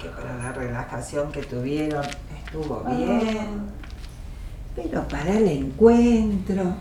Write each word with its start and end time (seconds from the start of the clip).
que 0.00 0.08
para 0.08 0.36
la 0.36 0.52
relajación 0.52 1.30
que 1.30 1.42
tuvieron 1.42 2.04
estuvo 2.44 2.82
bien, 2.84 3.70
pero 4.74 5.06
para 5.06 5.36
el 5.36 5.46
encuentro 5.46 6.74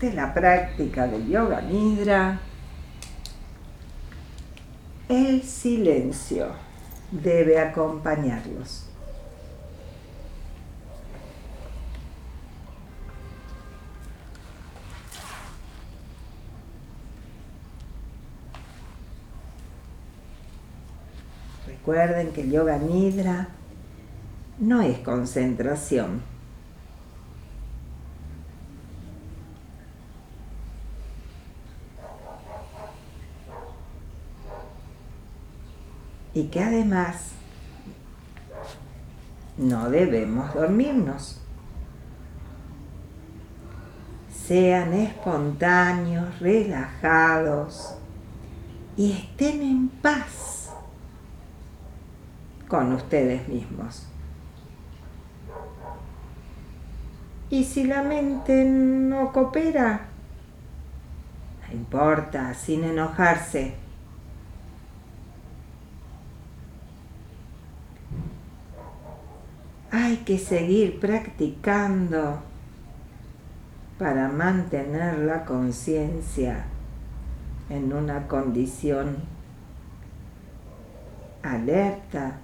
de 0.00 0.12
la 0.12 0.34
práctica 0.34 1.06
del 1.06 1.28
yoga 1.28 1.60
nidra, 1.60 2.40
el 5.08 5.42
silencio 5.42 6.48
debe 7.10 7.58
acompañarlos. 7.60 8.88
Recuerden 21.88 22.32
que 22.32 22.42
el 22.42 22.50
yoga 22.50 22.76
nidra 22.76 23.48
no 24.58 24.82
es 24.82 24.98
concentración. 24.98 26.20
Y 36.34 36.48
que 36.48 36.62
además 36.62 37.30
no 39.56 39.88
debemos 39.88 40.52
dormirnos. 40.52 41.40
Sean 44.46 44.92
espontáneos, 44.92 46.38
relajados 46.38 47.94
y 48.94 49.12
estén 49.12 49.62
en 49.62 49.88
paz 49.88 50.57
con 52.68 52.92
ustedes 52.92 53.48
mismos. 53.48 54.06
Y 57.50 57.64
si 57.64 57.84
la 57.84 58.02
mente 58.02 58.64
no 58.64 59.32
coopera, 59.32 60.02
no 61.66 61.74
importa, 61.74 62.52
sin 62.52 62.84
enojarse. 62.84 63.74
Hay 69.90 70.18
que 70.18 70.38
seguir 70.38 71.00
practicando 71.00 72.42
para 73.98 74.28
mantener 74.28 75.18
la 75.20 75.46
conciencia 75.46 76.66
en 77.70 77.92
una 77.94 78.28
condición 78.28 79.16
alerta 81.42 82.40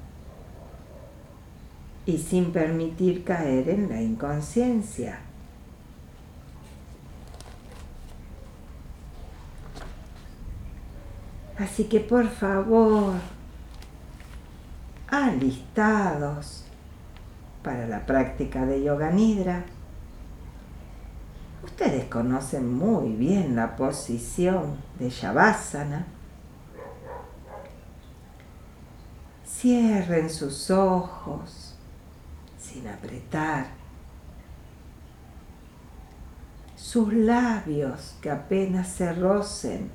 y 2.06 2.18
sin 2.18 2.52
permitir 2.52 3.24
caer 3.24 3.68
en 3.68 3.88
la 3.88 4.00
inconsciencia. 4.00 5.20
Así 11.58 11.84
que 11.84 12.00
por 12.00 12.28
favor, 12.28 13.14
alistados 15.08 16.64
para 17.62 17.86
la 17.86 18.04
práctica 18.04 18.66
de 18.66 18.82
yoga 18.82 19.10
nidra. 19.10 19.64
Ustedes 21.62 22.04
conocen 22.06 22.72
muy 22.74 23.12
bien 23.12 23.56
la 23.56 23.76
posición 23.76 24.76
de 24.98 25.08
Shavasana. 25.08 26.06
Cierren 29.46 30.28
sus 30.28 30.70
ojos 30.70 31.73
sin 32.74 32.88
apretar. 32.88 33.66
Sus 36.74 37.12
labios 37.12 38.16
que 38.20 38.30
apenas 38.30 38.88
se 38.88 39.12
rocen. 39.12 39.90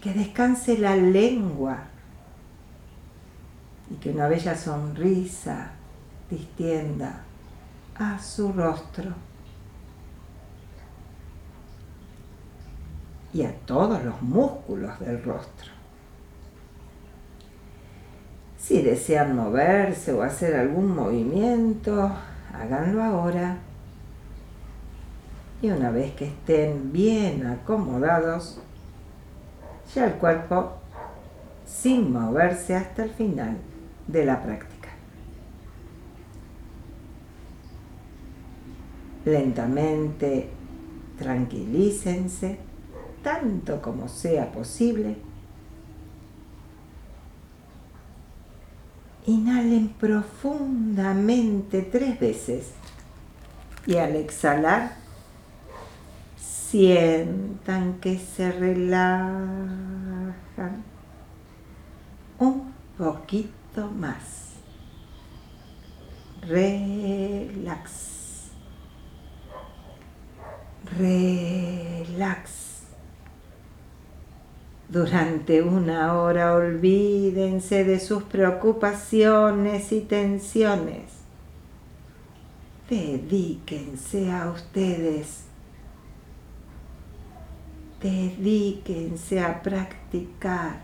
Que 0.00 0.12
descanse 0.12 0.76
la 0.78 0.96
lengua 0.96 1.84
y 3.90 3.94
que 3.94 4.10
una 4.10 4.28
bella 4.28 4.56
sonrisa 4.56 5.70
distienda 6.28 7.22
a 7.94 8.18
su 8.18 8.52
rostro 8.52 9.12
y 13.32 13.42
a 13.42 13.54
todos 13.60 14.02
los 14.04 14.20
músculos 14.22 14.98
del 15.00 15.22
rostro. 15.22 15.75
Si 18.66 18.82
desean 18.82 19.36
moverse 19.36 20.12
o 20.12 20.22
hacer 20.22 20.56
algún 20.56 20.92
movimiento, 20.92 22.10
háganlo 22.52 23.00
ahora. 23.00 23.58
Y 25.62 25.70
una 25.70 25.92
vez 25.92 26.14
que 26.14 26.24
estén 26.24 26.92
bien 26.92 27.46
acomodados, 27.46 28.60
ya 29.94 30.06
el 30.06 30.14
cuerpo 30.14 30.72
sin 31.64 32.12
moverse 32.12 32.74
hasta 32.74 33.04
el 33.04 33.10
final 33.10 33.56
de 34.08 34.24
la 34.24 34.42
práctica. 34.42 34.88
Lentamente 39.24 40.50
tranquilícense 41.16 42.58
tanto 43.22 43.80
como 43.80 44.08
sea 44.08 44.50
posible 44.50 45.18
Inhalen 49.26 49.88
profundamente 49.88 51.82
tres 51.82 52.20
veces 52.20 52.70
y 53.84 53.96
al 53.96 54.14
exhalar 54.14 54.92
sientan 56.36 57.94
que 58.00 58.18
se 58.18 58.52
relajan 58.52 59.66
un 62.38 62.72
poquito 62.96 63.90
más. 63.90 64.54
Relax. 66.42 68.06
Relax. 70.96 72.65
Durante 74.88 75.62
una 75.62 76.14
hora 76.14 76.54
olvídense 76.54 77.82
de 77.82 77.98
sus 77.98 78.22
preocupaciones 78.22 79.90
y 79.90 80.00
tensiones. 80.02 81.10
Dedíquense 82.88 84.30
a 84.30 84.48
ustedes. 84.48 85.46
Dedíquense 88.00 89.40
a 89.40 89.60
practicar 89.60 90.82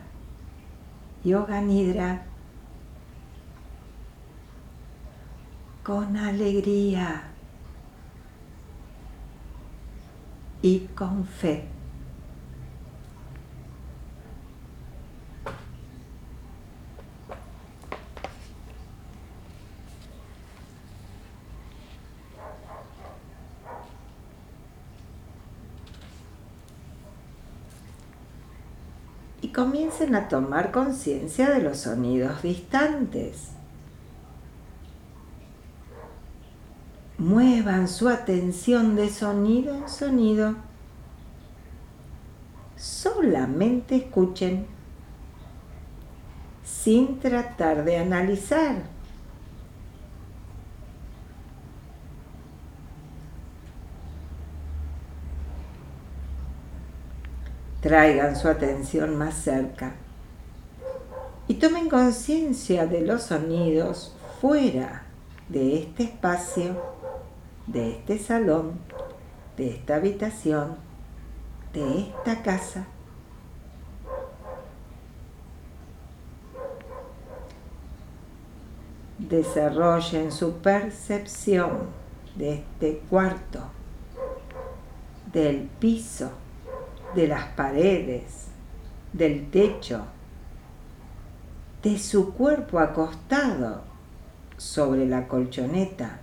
yoga 1.23 1.61
nidra 1.61 2.25
con 5.85 6.17
alegría 6.17 7.25
y 10.61 10.81
con 10.97 11.25
fe. 11.25 11.69
Comiencen 29.63 30.17
a 30.17 30.27
tomar 30.27 30.73
conciencia 30.73 31.49
de 31.51 31.63
los 31.63 31.79
sonidos 31.79 32.43
distantes. 32.43 33.51
Muevan 37.17 37.87
su 37.87 38.09
atención 38.09 38.97
de 38.97 39.09
sonido 39.09 39.77
en 39.77 39.89
sonido. 39.89 40.57
Solamente 42.77 43.95
escuchen 43.95 44.67
sin 46.65 47.21
tratar 47.21 47.85
de 47.85 47.99
analizar. 47.99 48.92
traigan 57.83 58.37
su 58.37 58.47
atención 58.47 59.19
más 59.19 59.35
cerca 59.35 59.95
y 61.49 61.55
tomen 61.55 61.91
conciencia 61.91 62.87
de 62.87 63.01
los 63.01 63.25
sonidos 63.25 64.15
fuera 64.41 65.03
de 65.49 65.81
este 65.81 66.05
espacio, 66.05 66.81
de 67.67 67.91
este 67.91 68.21
salón, 68.21 68.79
de 69.57 69.71
esta 69.71 69.97
habitación, 69.97 70.77
de 71.73 72.03
esta 72.03 72.43
casa. 72.43 72.87
Desarrollen 79.19 80.31
su 80.31 80.59
percepción 80.59 81.89
de 82.37 82.55
este 82.55 83.03
cuarto, 83.11 83.61
del 85.33 85.69
piso 85.81 86.31
de 87.15 87.29
las 87.29 87.47
paredes, 87.49 88.49
del 89.13 89.51
techo, 89.51 90.05
de 91.83 91.99
su 91.99 92.33
cuerpo 92.35 92.79
acostado 92.79 93.83
sobre 94.57 95.07
la 95.07 95.27
colchoneta. 95.27 96.21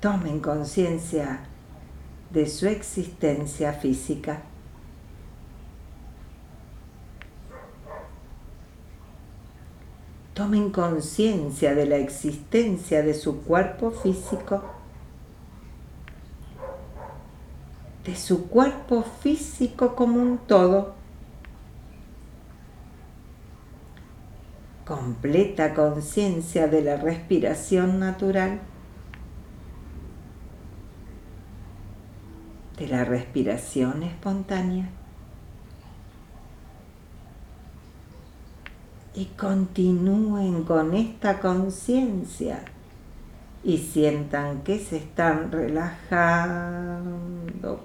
Tomen 0.00 0.40
conciencia 0.40 1.40
de 2.30 2.46
su 2.46 2.66
existencia 2.66 3.72
física. 3.72 4.42
Tomen 10.34 10.70
conciencia 10.70 11.74
de 11.74 11.86
la 11.86 11.96
existencia 11.96 13.02
de 13.02 13.12
su 13.12 13.42
cuerpo 13.42 13.90
físico, 13.90 14.62
de 18.10 18.16
su 18.16 18.48
cuerpo 18.48 19.04
físico 19.22 19.94
como 19.94 20.20
un 20.20 20.38
todo. 20.38 20.94
Completa 24.84 25.74
conciencia 25.74 26.66
de 26.66 26.82
la 26.82 26.96
respiración 26.96 28.00
natural, 28.00 28.58
de 32.78 32.88
la 32.88 33.04
respiración 33.04 34.02
espontánea. 34.02 34.90
y 39.12 39.24
continúen 39.36 40.62
con 40.62 40.94
esta 40.94 41.40
conciencia 41.40 42.62
y 43.62 43.78
sientan 43.78 44.62
que 44.62 44.78
se 44.78 44.96
están 44.98 45.52
relajando 45.52 47.10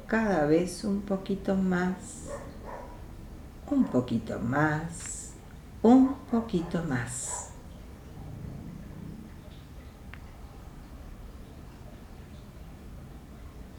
cada 0.08 0.46
vez 0.46 0.86
un 0.86 1.02
poquito 1.02 1.56
más, 1.56 2.30
un 3.70 3.84
poquito 3.86 4.40
más, 4.40 5.34
un 5.82 6.16
poquito 6.32 6.82
más. 6.84 7.50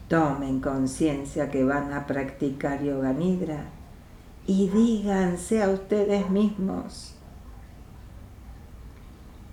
Tomen 0.07 0.61
conciencia 0.61 1.51
que 1.51 1.65
van 1.65 1.91
a 1.91 2.05
practicar 2.05 2.81
yoga 2.81 3.11
nidra 3.11 3.65
y 4.45 4.69
díganse 4.69 5.61
a 5.61 5.69
ustedes 5.69 6.29
mismos, 6.29 7.15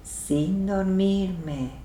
sin 0.05 0.67
dormirme, 0.67 1.84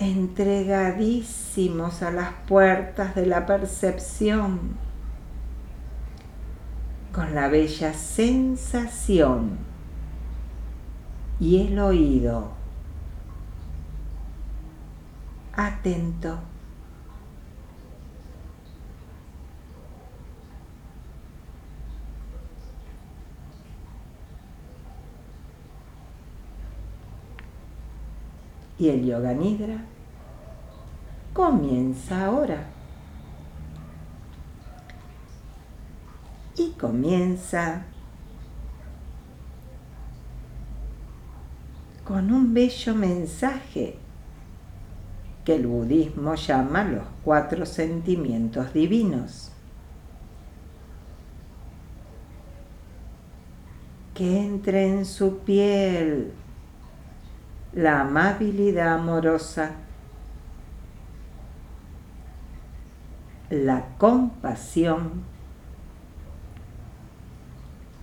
entregadísimos 0.00 2.02
a 2.02 2.10
las 2.10 2.32
puertas 2.48 3.14
de 3.14 3.26
la 3.26 3.46
percepción, 3.46 4.76
con 7.12 7.34
la 7.34 7.48
bella 7.48 7.92
sensación. 7.92 9.58
Y 11.38 11.68
el 11.68 11.78
oído. 11.78 12.52
Atento. 15.54 16.49
Y 28.80 28.88
el 28.88 29.04
yoga 29.04 29.34
nidra 29.34 29.84
comienza 31.34 32.24
ahora. 32.24 32.64
Y 36.56 36.70
comienza 36.72 37.84
con 42.04 42.32
un 42.32 42.54
bello 42.54 42.94
mensaje 42.94 43.98
que 45.44 45.56
el 45.56 45.66
budismo 45.66 46.34
llama 46.34 46.82
los 46.84 47.04
cuatro 47.22 47.66
sentimientos 47.66 48.72
divinos. 48.72 49.52
Que 54.14 54.40
entre 54.40 54.88
en 54.88 55.04
su 55.04 55.38
piel 55.38 56.32
la 57.72 58.00
amabilidad 58.00 58.94
amorosa, 58.94 59.72
la 63.48 63.86
compasión, 63.98 65.24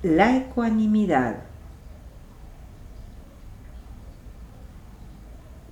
la 0.04 0.38
ecuanimidad 0.38 1.38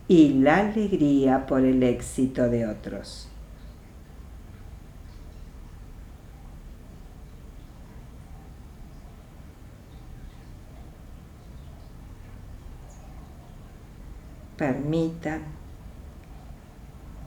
y 0.08 0.34
la 0.34 0.58
alegría 0.58 1.46
por 1.46 1.62
el 1.62 1.82
éxito 1.84 2.50
de 2.50 2.68
otros. 2.68 3.30
Permitan 14.58 15.42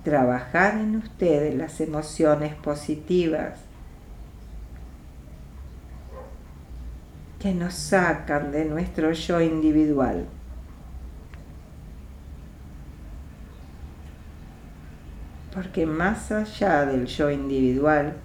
trabajar 0.04 0.75
en 0.75 0.96
ustedes 0.96 1.54
las 1.54 1.80
emociones 1.80 2.54
positivas 2.54 3.60
que 7.38 7.52
nos 7.52 7.75
sacan 7.75 8.50
de 8.50 8.64
nuestro 8.64 9.12
yo 9.12 9.40
individual. 9.40 10.26
Porque 15.54 15.86
más 15.86 16.32
allá 16.32 16.86
del 16.86 17.06
yo 17.06 17.30
individual 17.30 18.16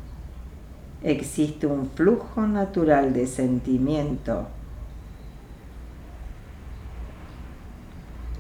existe 1.02 1.68
un 1.68 1.90
flujo 1.90 2.48
natural 2.48 3.14
de 3.14 3.28
sentimiento 3.28 4.48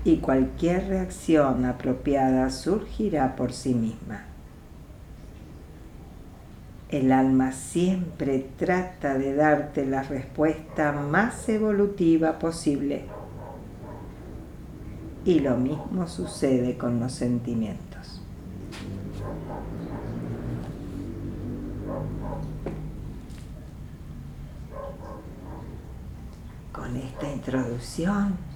y 0.05 0.17
cualquier 0.17 0.87
reacción 0.87 1.65
apropiada 1.65 2.49
surgirá 2.49 3.35
por 3.35 3.53
sí 3.53 3.73
misma. 3.73 4.25
El 6.89 7.11
alma 7.11 7.53
siempre 7.53 8.47
trata 8.57 9.17
de 9.17 9.33
darte 9.33 9.85
la 9.85 10.03
respuesta 10.03 10.91
más 10.91 11.47
evolutiva 11.49 12.37
posible. 12.37 13.05
Y 15.25 15.39
lo 15.39 15.57
mismo 15.57 16.07
sucede 16.07 16.77
con 16.77 16.99
los 16.99 17.13
sentimientos. 17.13 18.21
Con 26.73 26.97
esta 26.97 27.31
introducción 27.31 28.52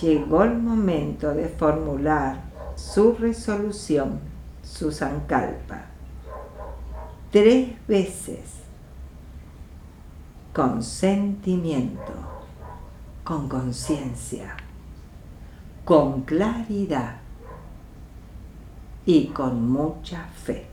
llegó 0.00 0.44
el 0.44 0.58
momento 0.58 1.32
de 1.34 1.48
formular 1.48 2.42
su 2.76 3.14
resolución, 3.14 4.20
su 4.62 4.92
sankalpa, 4.92 5.86
tres 7.30 7.74
veces, 7.86 8.60
con 10.52 10.82
sentimiento, 10.82 12.12
con 13.24 13.48
conciencia, 13.48 14.56
con 15.84 16.22
claridad 16.22 17.16
y 19.06 19.26
con 19.26 19.70
mucha 19.70 20.24
fe. 20.44 20.69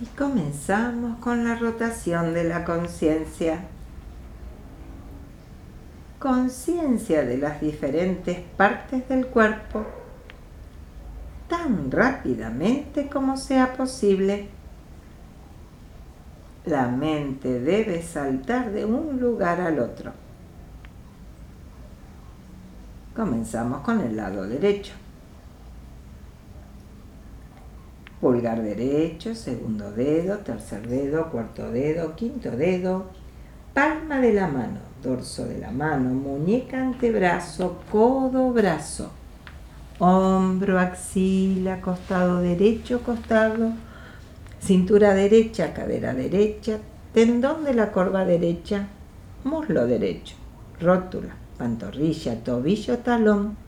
Y 0.00 0.04
comenzamos 0.06 1.18
con 1.18 1.44
la 1.44 1.54
rotación 1.54 2.34
de 2.34 2.44
la 2.44 2.64
conciencia. 2.64 3.64
Conciencia 6.18 7.24
de 7.24 7.38
las 7.38 7.60
diferentes 7.60 8.38
partes 8.56 9.08
del 9.08 9.26
cuerpo 9.26 9.86
tan 11.48 11.90
rápidamente 11.90 13.08
como 13.08 13.36
sea 13.36 13.72
posible. 13.74 14.48
La 16.64 16.88
mente 16.88 17.60
debe 17.60 18.02
saltar 18.02 18.72
de 18.72 18.84
un 18.84 19.20
lugar 19.20 19.60
al 19.60 19.78
otro. 19.78 20.12
Comenzamos 23.14 23.80
con 23.80 24.00
el 24.00 24.16
lado 24.16 24.46
derecho. 24.46 24.92
Pulgar 28.20 28.62
derecho, 28.62 29.34
segundo 29.34 29.92
dedo, 29.92 30.38
tercer 30.38 30.88
dedo, 30.88 31.30
cuarto 31.30 31.70
dedo, 31.70 32.16
quinto 32.16 32.50
dedo, 32.50 33.10
palma 33.74 34.20
de 34.20 34.32
la 34.32 34.46
mano, 34.46 34.80
dorso 35.02 35.44
de 35.44 35.58
la 35.58 35.70
mano, 35.70 36.14
muñeca, 36.14 36.80
antebrazo, 36.80 37.78
codo, 37.92 38.52
brazo. 38.52 39.10
Hombro, 39.98 40.78
axila, 40.78 41.82
costado 41.82 42.40
derecho, 42.40 43.02
costado, 43.02 43.72
cintura 44.60 45.12
derecha, 45.12 45.74
cadera 45.74 46.14
derecha, 46.14 46.78
tendón 47.12 47.64
de 47.64 47.74
la 47.74 47.92
corva 47.92 48.24
derecha, 48.24 48.88
muslo 49.44 49.86
derecho, 49.86 50.36
rótula, 50.80 51.36
pantorrilla, 51.58 52.42
tobillo, 52.42 52.98
talón, 52.98 53.58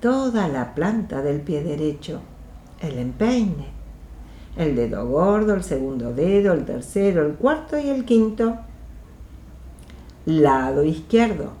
toda 0.00 0.46
la 0.46 0.74
planta 0.74 1.20
del 1.20 1.40
pie 1.40 1.64
derecho, 1.64 2.20
el 2.80 2.98
empeine, 2.98 3.68
el 4.56 4.74
dedo 4.74 5.06
gordo, 5.06 5.54
el 5.54 5.62
segundo 5.62 6.12
dedo, 6.12 6.52
el 6.52 6.64
tercero, 6.64 7.26
el 7.26 7.34
cuarto 7.34 7.78
y 7.78 7.88
el 7.88 8.04
quinto, 8.04 8.56
lado 10.24 10.82
izquierdo, 10.82 11.52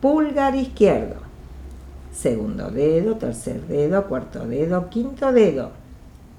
pulgar 0.00 0.54
izquierdo, 0.54 1.16
segundo 2.12 2.70
dedo, 2.70 3.16
tercer 3.16 3.66
dedo, 3.66 4.06
cuarto 4.06 4.46
dedo, 4.46 4.90
quinto 4.90 5.32
dedo, 5.32 5.70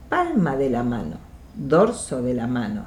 palma 0.10 0.56
de 0.58 0.70
la 0.70 0.84
mano, 0.84 1.18
dorso 1.56 2.22
de 2.22 2.34
la 2.34 2.48
mano, 2.48 2.86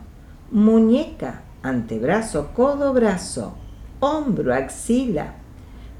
muñeca, 0.50 1.42
antebrazo, 1.62 2.50
codo, 2.54 2.92
brazo, 2.92 3.54
hombro, 4.00 4.54
axila, 4.54 5.34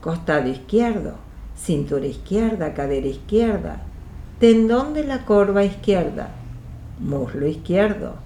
costado 0.01 0.49
izquierdo, 0.49 1.15
cintura 1.57 2.07
izquierda, 2.07 2.75
cadera 2.75 3.07
izquierda, 3.07 3.81
tendón 4.45 4.93
de 4.93 5.05
la 5.05 5.25
corva 5.25 5.65
izquierda, 5.65 6.29
muslo 7.01 7.47
izquierdo, 7.47 8.17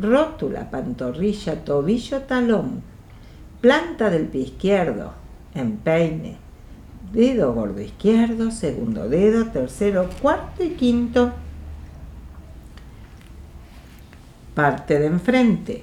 rótula, 0.00 0.70
pantorrilla, 0.70 1.64
tobillo, 1.64 2.20
talón, 2.20 2.84
planta 3.60 4.08
del 4.08 4.28
pie 4.28 4.42
izquierdo, 4.42 5.14
empeine, 5.52 6.36
dedo 7.12 7.52
gordo 7.54 7.80
izquierdo, 7.80 8.52
segundo 8.52 9.08
dedo, 9.08 9.46
tercero, 9.46 10.08
cuarto 10.22 10.62
y 10.62 10.74
quinto. 10.74 11.32
Parte 14.54 15.00
de 15.00 15.06
enfrente. 15.06 15.82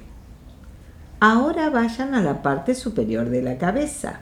Ahora 1.19 1.69
vayan 1.69 2.15
a 2.15 2.21
la 2.21 2.41
parte 2.41 2.75
superior 2.75 3.27
de 3.27 3.41
la 3.41 3.57
cabeza. 3.57 4.21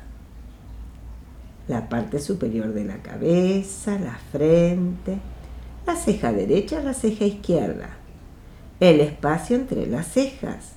La 1.68 1.90
parte 1.90 2.18
superior 2.18 2.74
de 2.74 2.86
la 2.86 2.98
cabeza, 3.04 4.00
la 4.00 4.18
frente, 4.32 5.20
la 5.90 5.96
ceja 5.96 6.32
derecha, 6.32 6.84
la 6.84 6.94
ceja 6.94 7.26
izquierda. 7.26 7.90
El 8.80 9.00
espacio 9.00 9.56
entre 9.56 9.88
las 9.88 10.06
cejas. 10.06 10.74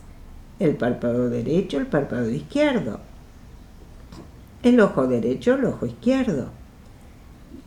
El 0.59 0.75
párpado 0.77 1.29
derecho, 1.29 1.77
el 1.77 1.87
párpado 1.87 2.31
izquierdo. 2.31 2.99
El 4.63 4.81
ojo 4.81 5.07
derecho, 5.07 5.55
el 5.55 5.67
ojo 5.67 5.85
izquierdo, 5.85 6.49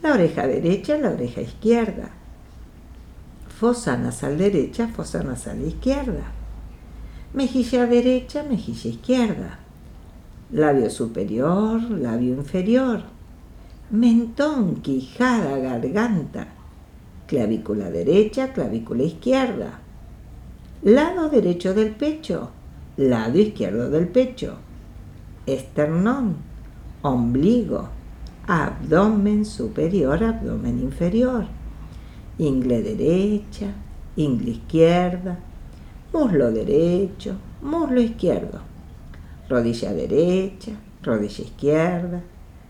la 0.01 0.13
oreja 0.13 0.47
derecha, 0.47 0.97
la 0.97 1.09
oreja 1.09 1.41
izquierda, 1.41 2.09
fosa 3.59 3.97
nasal 3.97 4.37
derecha, 4.37 4.87
fosa 4.87 5.21
nasal 5.21 5.61
izquierda, 5.61 6.31
mejilla 7.33 7.85
derecha, 7.85 8.43
mejilla 8.43 8.89
izquierda, 8.89 9.59
labio 10.51 10.89
superior, 10.89 11.81
labio 11.91 12.35
inferior, 12.35 13.03
mentón, 13.91 14.75
quijada, 14.77 15.57
garganta, 15.57 16.54
clavícula 17.27 17.89
derecha, 17.89 18.53
clavícula 18.53 19.03
izquierda, 19.03 19.79
lado 20.83 21.29
derecho 21.29 21.73
del 21.73 21.91
pecho, 21.91 22.49
lado 22.97 23.37
izquierdo 23.39 23.89
del 23.89 24.07
pecho, 24.07 24.55
esternón, 25.45 26.35
ombligo, 27.01 27.89
abdomen 28.47 29.45
superior, 29.45 30.23
abdomen 30.23 30.79
inferior, 30.79 31.45
ingle 32.37 32.81
derecha, 32.81 33.67
ingle 34.15 34.51
izquierda, 34.51 35.39
muslo 36.13 36.51
derecho, 36.51 37.35
muslo 37.61 37.99
izquierdo, 37.99 38.59
rodilla 39.49 39.93
derecha, 39.93 40.71
rodilla 41.01 41.43
izquierda, 41.43 42.21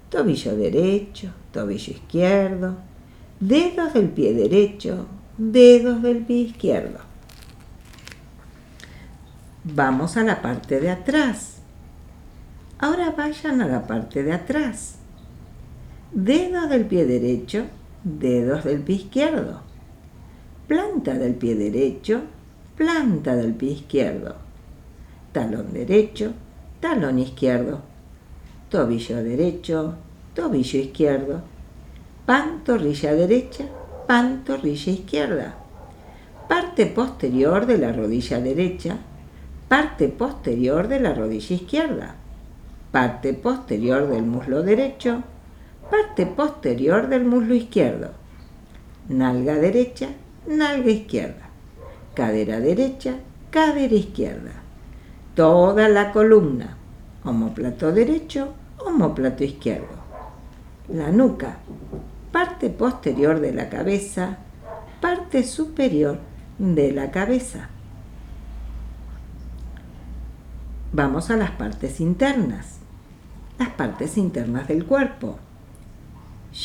tobillo 0.10 0.56
derecho, 0.56 1.30
tobillo 1.52 1.92
izquierdo, 1.92 2.76
dedos 3.40 3.94
del 3.94 4.10
pie 4.10 4.34
derecho, 4.34 5.08
dedos 5.38 6.02
del 6.02 6.20
pie 6.26 6.38
izquierdo. 6.38 7.00
Vamos 9.64 10.18
a 10.18 10.24
la 10.24 10.42
parte 10.42 10.80
de 10.80 10.92
atrás 10.92 11.56
Ahora 12.78 13.12
vayan 13.12 13.62
a 13.62 13.68
la 13.68 13.88
parte 13.88 14.22
de 14.24 14.34
atrás. 14.34 14.98
Dedos 16.12 16.70
del 16.70 16.86
pie 16.86 17.06
derecho, 17.06 17.66
dedos 18.04 18.66
del 18.66 18.82
pie 18.82 18.98
izquierdo. 18.98 19.62
Planta 20.68 21.14
del 21.14 21.36
pie 21.36 21.56
derecho, 21.56 22.22
planta 22.76 23.36
del 23.36 23.54
pie 23.54 23.72
izquierdo. 23.72 24.36
Talón 25.32 25.72
derecho, 25.72 26.34
talón 26.82 27.20
izquierdo. 27.20 27.82
Tobillo 28.70 29.24
derecho, 29.24 29.96
tobillo 30.34 30.80
izquierdo. 30.80 31.44
Pantorrilla 32.26 33.14
derecha, 33.14 33.66
pantorrilla 34.08 34.92
izquierda. 34.92 35.56
Parte 36.50 36.86
posterior 36.88 37.66
de 37.66 37.78
la 37.78 37.92
rodilla 37.92 38.40
derecha, 38.40 38.98
parte 39.68 40.10
posterior 40.10 40.88
de 40.88 41.00
la 41.00 41.14
rodilla 41.14 41.56
izquierda. 41.56 42.16
Parte 42.92 43.34
posterior 43.34 44.08
del 44.08 44.24
muslo 44.24 44.64
derecho, 44.64 45.24
parte 45.90 46.26
posterior 46.26 47.08
del 47.10 47.26
muslo 47.26 47.54
izquierdo, 47.54 48.12
nalga 49.10 49.56
derecha, 49.56 50.08
nalga 50.48 50.90
izquierda, 50.90 51.50
cadera 52.14 52.60
derecha, 52.60 53.16
cadera 53.52 53.94
izquierda, 53.94 54.52
toda 55.36 55.90
la 55.90 56.12
columna, 56.12 56.78
homoplato 57.24 57.92
derecho, 57.92 58.54
homoplato 58.80 59.44
izquierdo, 59.44 59.96
la 60.90 61.12
nuca, 61.12 61.58
parte 62.36 62.70
posterior 62.70 63.40
de 63.40 63.54
la 63.54 63.70
cabeza, 63.70 64.40
parte 65.00 65.44
superior 65.44 66.20
de 66.60 66.92
la 66.92 67.10
cabeza. 67.10 67.70
Vamos 70.92 71.32
a 71.32 71.38
las 71.38 71.52
partes 71.52 72.02
internas 72.02 72.80
las 73.58 73.70
partes 73.70 74.18
internas 74.18 74.68
del 74.68 74.84
cuerpo. 74.84 75.40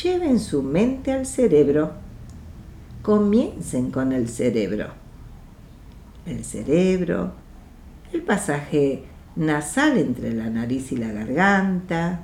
Lleven 0.03 0.41
su 0.41 0.61
mente 0.61 1.13
al 1.13 1.25
cerebro. 1.25 1.93
Comiencen 3.01 3.91
con 3.91 4.11
el 4.11 4.27
cerebro. 4.27 4.89
El 6.25 6.43
cerebro, 6.43 7.31
el 8.11 8.23
pasaje 8.23 9.05
nasal 9.37 9.97
entre 9.97 10.33
la 10.33 10.49
nariz 10.49 10.91
y 10.91 10.97
la 10.97 11.13
garganta, 11.13 12.23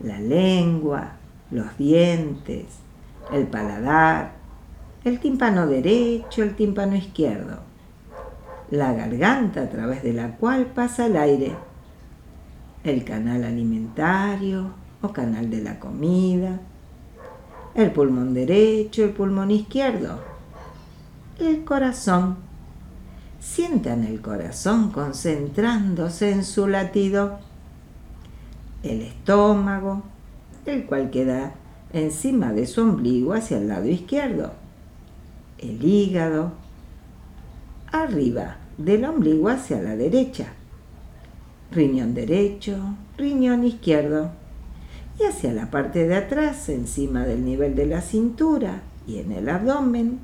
la 0.00 0.18
lengua, 0.18 1.17
los 1.50 1.76
dientes, 1.78 2.66
el 3.32 3.46
paladar, 3.46 4.32
el 5.04 5.20
tímpano 5.20 5.66
derecho, 5.66 6.42
el 6.42 6.54
tímpano 6.54 6.96
izquierdo, 6.96 7.60
la 8.70 8.92
garganta 8.92 9.62
a 9.62 9.70
través 9.70 10.02
de 10.02 10.12
la 10.12 10.36
cual 10.36 10.66
pasa 10.66 11.06
el 11.06 11.16
aire. 11.16 11.56
El 12.84 13.04
canal 13.04 13.44
alimentario 13.44 14.70
o 15.02 15.12
canal 15.12 15.50
de 15.50 15.62
la 15.62 15.78
comida, 15.78 16.60
el 17.74 17.92
pulmón 17.92 18.34
derecho, 18.34 19.04
el 19.04 19.10
pulmón 19.10 19.50
izquierdo, 19.50 20.20
el 21.38 21.64
corazón. 21.64 22.36
Sientan 23.40 24.04
el 24.04 24.20
corazón 24.20 24.90
concentrándose 24.90 26.32
en 26.32 26.44
su 26.44 26.66
latido, 26.66 27.38
el 28.82 29.02
estómago, 29.02 30.02
el 30.68 30.86
cual 30.86 31.10
queda 31.10 31.54
encima 31.92 32.52
de 32.52 32.66
su 32.66 32.82
ombligo 32.82 33.32
hacia 33.32 33.58
el 33.58 33.68
lado 33.68 33.86
izquierdo, 33.86 34.52
el 35.58 35.82
hígado, 35.84 36.52
arriba 37.90 38.56
del 38.76 39.04
ombligo 39.04 39.48
hacia 39.48 39.80
la 39.80 39.96
derecha. 39.96 40.52
Riñón 41.70 42.14
derecho, 42.14 42.78
riñón 43.16 43.64
izquierdo. 43.64 44.30
Y 45.18 45.24
hacia 45.24 45.52
la 45.52 45.70
parte 45.70 46.06
de 46.06 46.14
atrás, 46.14 46.68
encima 46.68 47.24
del 47.24 47.44
nivel 47.44 47.74
de 47.74 47.86
la 47.86 48.00
cintura 48.00 48.82
y 49.06 49.18
en 49.18 49.32
el 49.32 49.48
abdomen, 49.48 50.20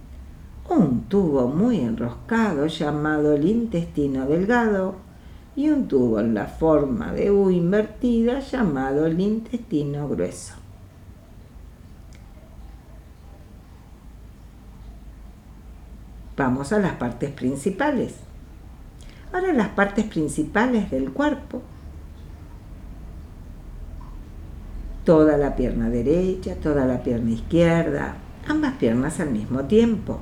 un 0.69 1.03
tubo 1.03 1.49
muy 1.49 1.81
enroscado 1.81 2.67
llamado 2.67 3.35
el 3.35 3.49
intestino 3.49 4.27
delgado 4.27 5.04
y 5.57 5.69
un 5.69 5.87
tubo 5.89 6.21
en 6.21 6.35
la 6.35 6.47
forma 6.47 7.13
de 7.13 7.31
U 7.31 7.51
invertida 7.51 8.41
llamado 8.41 9.07
el 9.07 9.21
intestino 9.21 10.09
grueso. 10.09 10.55
Vamos 16.37 16.73
a 16.73 16.81
las 16.81 16.95
partes 16.95 17.31
principales. 17.31 18.17
Ahora 19.33 19.53
las 19.53 19.69
partes 19.69 20.05
principales 20.07 20.91
del 20.91 21.13
cuerpo. 21.13 21.63
Toda 25.05 25.37
la 25.37 25.55
pierna 25.55 25.91
derecha, 25.91 26.57
toda 26.57 26.87
la 26.87 27.03
pierna 27.03 27.31
izquierda, 27.31 28.17
ambas 28.49 28.75
piernas 28.75 29.21
al 29.21 29.31
mismo 29.31 29.65
tiempo. 29.65 30.21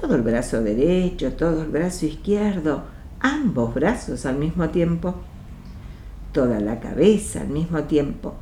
Todo 0.00 0.14
el 0.14 0.22
brazo 0.22 0.62
derecho, 0.62 1.32
todo 1.32 1.62
el 1.62 1.68
brazo 1.68 2.06
izquierdo, 2.06 2.84
ambos 3.20 3.74
brazos 3.74 4.26
al 4.26 4.36
mismo 4.36 4.68
tiempo. 4.70 5.14
Toda 6.32 6.60
la 6.60 6.80
cabeza 6.80 7.40
al 7.40 7.48
mismo 7.48 7.84
tiempo. 7.84 8.34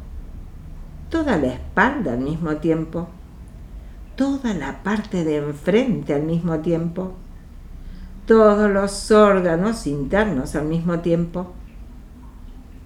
Toda 1.10 1.36
la 1.36 1.48
espalda 1.48 2.14
al 2.14 2.20
mismo 2.20 2.56
tiempo 2.56 3.08
toda 4.16 4.54
la 4.54 4.82
parte 4.82 5.24
de 5.24 5.36
enfrente 5.36 6.14
al 6.14 6.22
mismo 6.22 6.58
tiempo, 6.60 7.12
todos 8.26 8.70
los 8.70 9.10
órganos 9.10 9.86
internos 9.86 10.56
al 10.56 10.64
mismo 10.64 11.00
tiempo, 11.00 11.52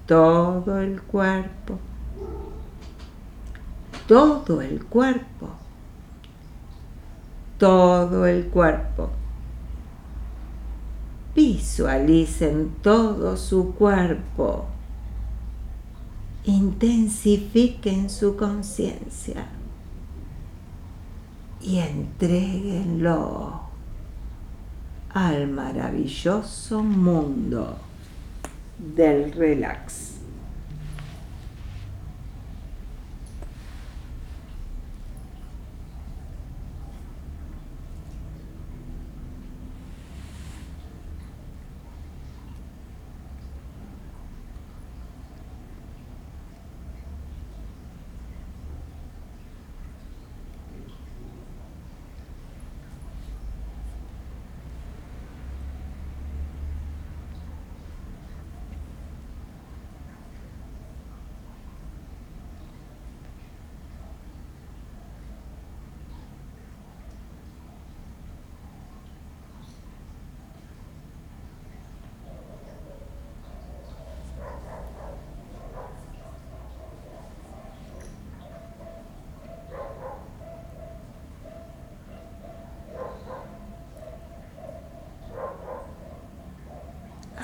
todo 0.07 0.81
el 0.81 1.01
cuerpo, 1.01 1.79
todo 4.09 4.61
el 4.61 4.85
cuerpo, 4.85 5.51
todo 7.59 8.27
el 8.27 8.47
cuerpo. 8.47 9.11
Visualicen 11.35 12.77
todo 12.83 13.37
su 13.37 13.75
cuerpo. 13.75 14.67
Intensifiquen 16.45 18.11
su 18.11 18.37
conciencia 18.37 19.47
y 21.61 21.79
entreguenlo 21.79 23.61
al 25.11 25.49
maravilloso 25.49 26.83
mundo 26.83 27.77
del 28.79 29.33
relax. 29.33 30.10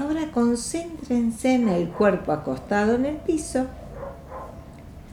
Ahora 0.06 0.30
concéntrense 0.30 1.56
en 1.56 1.68
el 1.68 1.88
cuerpo 1.88 2.30
acostado 2.30 2.94
en 2.94 3.06
el 3.06 3.16
piso, 3.16 3.66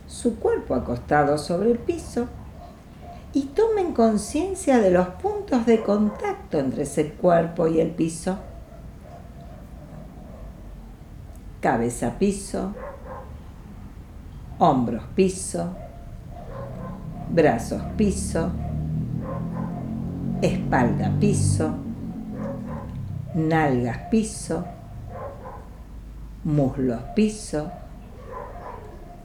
su 0.07 0.37
cuerpo 0.37 0.75
acostado 0.75 1.39
sobre 1.39 1.71
el 1.71 1.79
piso 1.79 2.27
y 3.33 3.45
tomen 3.45 3.93
conciencia 3.93 4.77
de 4.77 4.91
los 4.91 5.07
puntos 5.07 5.65
de 5.65 5.81
contacto 5.81 6.59
entre 6.59 6.83
ese 6.83 7.09
cuerpo 7.09 7.65
y 7.65 7.79
el 7.79 7.89
piso. 7.89 8.37
Cabeza 11.59 12.19
piso, 12.19 12.75
hombros 14.59 15.05
piso, 15.15 15.69
brazos 17.31 17.81
piso, 17.97 18.51
espalda 20.43 21.11
piso, 21.19 21.73
nalgas 23.33 23.97
piso, 24.11 24.63
muslos 26.43 27.01
piso, 27.15 27.71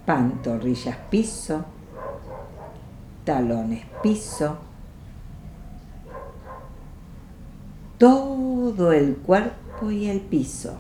pantorrillas 0.07 0.97
piso, 1.11 1.65
talones 3.25 3.85
piso, 4.03 4.59
todo 7.99 8.93
el 8.93 9.17
cuerpo 9.17 9.91
y 9.91 10.07
el 10.07 10.21
piso. 10.21 10.77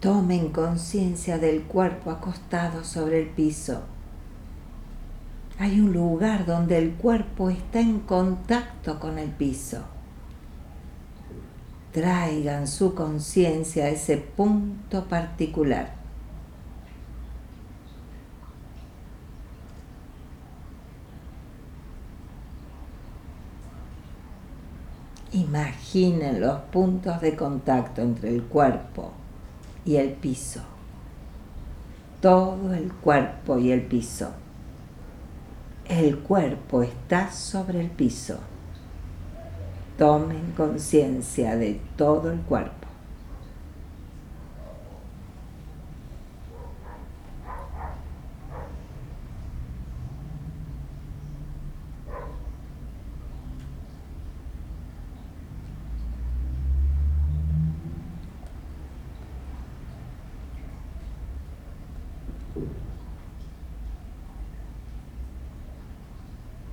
Tomen 0.00 0.48
conciencia 0.48 1.36
del 1.36 1.64
cuerpo 1.64 2.10
acostado 2.10 2.84
sobre 2.84 3.20
el 3.20 3.28
piso. 3.28 3.82
Hay 5.58 5.78
un 5.78 5.92
lugar 5.92 6.46
donde 6.46 6.78
el 6.78 6.94
cuerpo 6.94 7.50
está 7.50 7.80
en 7.80 8.00
contacto 8.00 8.98
con 8.98 9.18
el 9.18 9.28
piso. 9.28 9.82
Traigan 11.92 12.66
su 12.66 12.94
conciencia 12.94 13.84
a 13.84 13.88
ese 13.90 14.16
punto 14.16 15.04
particular. 15.04 15.92
Imaginen 25.32 26.40
los 26.40 26.58
puntos 26.72 27.20
de 27.20 27.36
contacto 27.36 28.00
entre 28.00 28.30
el 28.30 28.44
cuerpo 28.44 29.19
y 29.84 29.96
el 29.96 30.10
piso. 30.10 30.60
Todo 32.20 32.74
el 32.74 32.92
cuerpo 32.92 33.58
y 33.58 33.72
el 33.72 33.82
piso. 33.82 34.30
El 35.88 36.18
cuerpo 36.18 36.82
está 36.82 37.32
sobre 37.32 37.80
el 37.80 37.90
piso. 37.90 38.38
Tomen 39.98 40.52
conciencia 40.56 41.56
de 41.56 41.80
todo 41.96 42.30
el 42.30 42.40
cuerpo. 42.40 42.79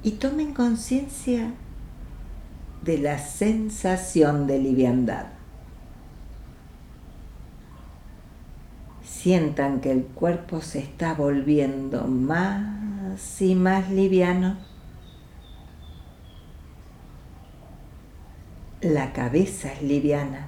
Y 0.08 0.12
tomen 0.12 0.54
conciencia 0.54 1.52
de 2.82 2.98
la 2.98 3.20
sensación 3.20 4.48
de 4.48 4.58
liviandad. 4.58 5.26
Sientan 9.04 9.82
que 9.82 9.92
el 9.92 10.04
cuerpo 10.06 10.62
se 10.62 10.80
está 10.80 11.14
volviendo 11.14 12.06
más 12.06 13.42
y 13.42 13.54
más 13.56 13.92
liviano. 13.92 14.56
La 18.80 19.12
cabeza 19.12 19.74
es 19.74 19.82
liviana. 19.82 20.48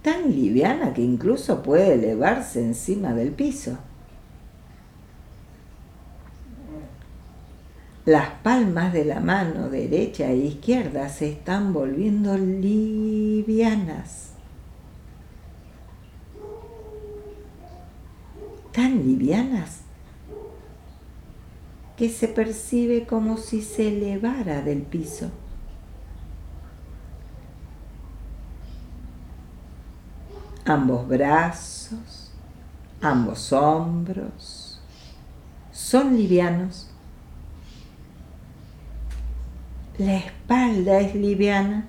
Tan 0.00 0.30
liviana 0.30 0.94
que 0.94 1.02
incluso 1.02 1.62
puede 1.62 1.96
elevarse 1.96 2.64
encima 2.64 3.12
del 3.12 3.32
piso. 3.32 3.76
Las 8.10 8.30
palmas 8.42 8.92
de 8.92 9.04
la 9.04 9.20
mano 9.20 9.68
derecha 9.68 10.30
e 10.30 10.36
izquierda 10.38 11.08
se 11.08 11.30
están 11.30 11.72
volviendo 11.72 12.36
livianas. 12.36 14.32
Tan 18.72 19.06
livianas 19.06 19.82
que 21.96 22.08
se 22.08 22.26
percibe 22.26 23.06
como 23.06 23.36
si 23.36 23.62
se 23.62 23.96
elevara 23.96 24.60
del 24.62 24.82
piso. 24.82 25.30
Ambos 30.64 31.06
brazos, 31.06 32.32
ambos 33.00 33.52
hombros 33.52 34.80
son 35.70 36.16
livianos 36.16 36.89
La 40.00 40.16
espalda 40.16 40.98
es 41.00 41.14
liviana. 41.14 41.84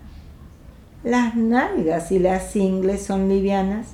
Las 1.02 1.34
nalgas 1.34 2.12
y 2.12 2.20
las 2.20 2.54
ingles 2.58 3.04
son 3.06 3.30
livianas. 3.30 3.88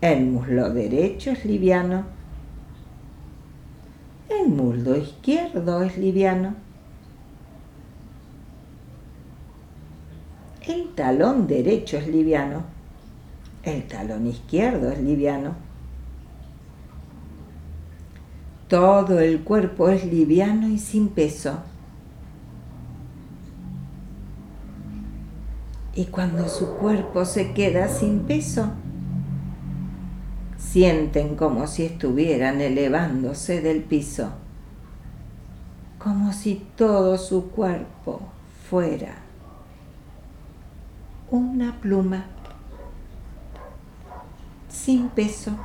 El 0.00 0.26
muslo 0.26 0.70
derecho 0.70 1.30
es 1.30 1.44
liviano. 1.44 2.06
El 4.28 4.48
muslo 4.48 4.96
izquierdo 4.96 5.84
es 5.84 5.96
liviano. 5.96 6.56
El 10.66 10.88
talón 10.96 11.46
derecho 11.46 11.98
es 11.98 12.08
liviano. 12.08 12.64
El 13.62 13.86
talón 13.86 14.26
izquierdo 14.26 14.90
es 14.90 14.98
liviano. 14.98 15.54
Todo 18.72 19.20
el 19.20 19.42
cuerpo 19.42 19.90
es 19.90 20.06
liviano 20.06 20.66
y 20.66 20.78
sin 20.78 21.08
peso. 21.08 21.58
Y 25.94 26.06
cuando 26.06 26.48
su 26.48 26.76
cuerpo 26.76 27.26
se 27.26 27.52
queda 27.52 27.88
sin 27.88 28.20
peso, 28.20 28.70
sienten 30.56 31.36
como 31.36 31.66
si 31.66 31.84
estuvieran 31.84 32.62
elevándose 32.62 33.60
del 33.60 33.82
piso, 33.82 34.30
como 35.98 36.32
si 36.32 36.66
todo 36.74 37.18
su 37.18 37.50
cuerpo 37.50 38.22
fuera 38.70 39.16
una 41.30 41.78
pluma 41.78 42.24
sin 44.70 45.10
peso. 45.10 45.58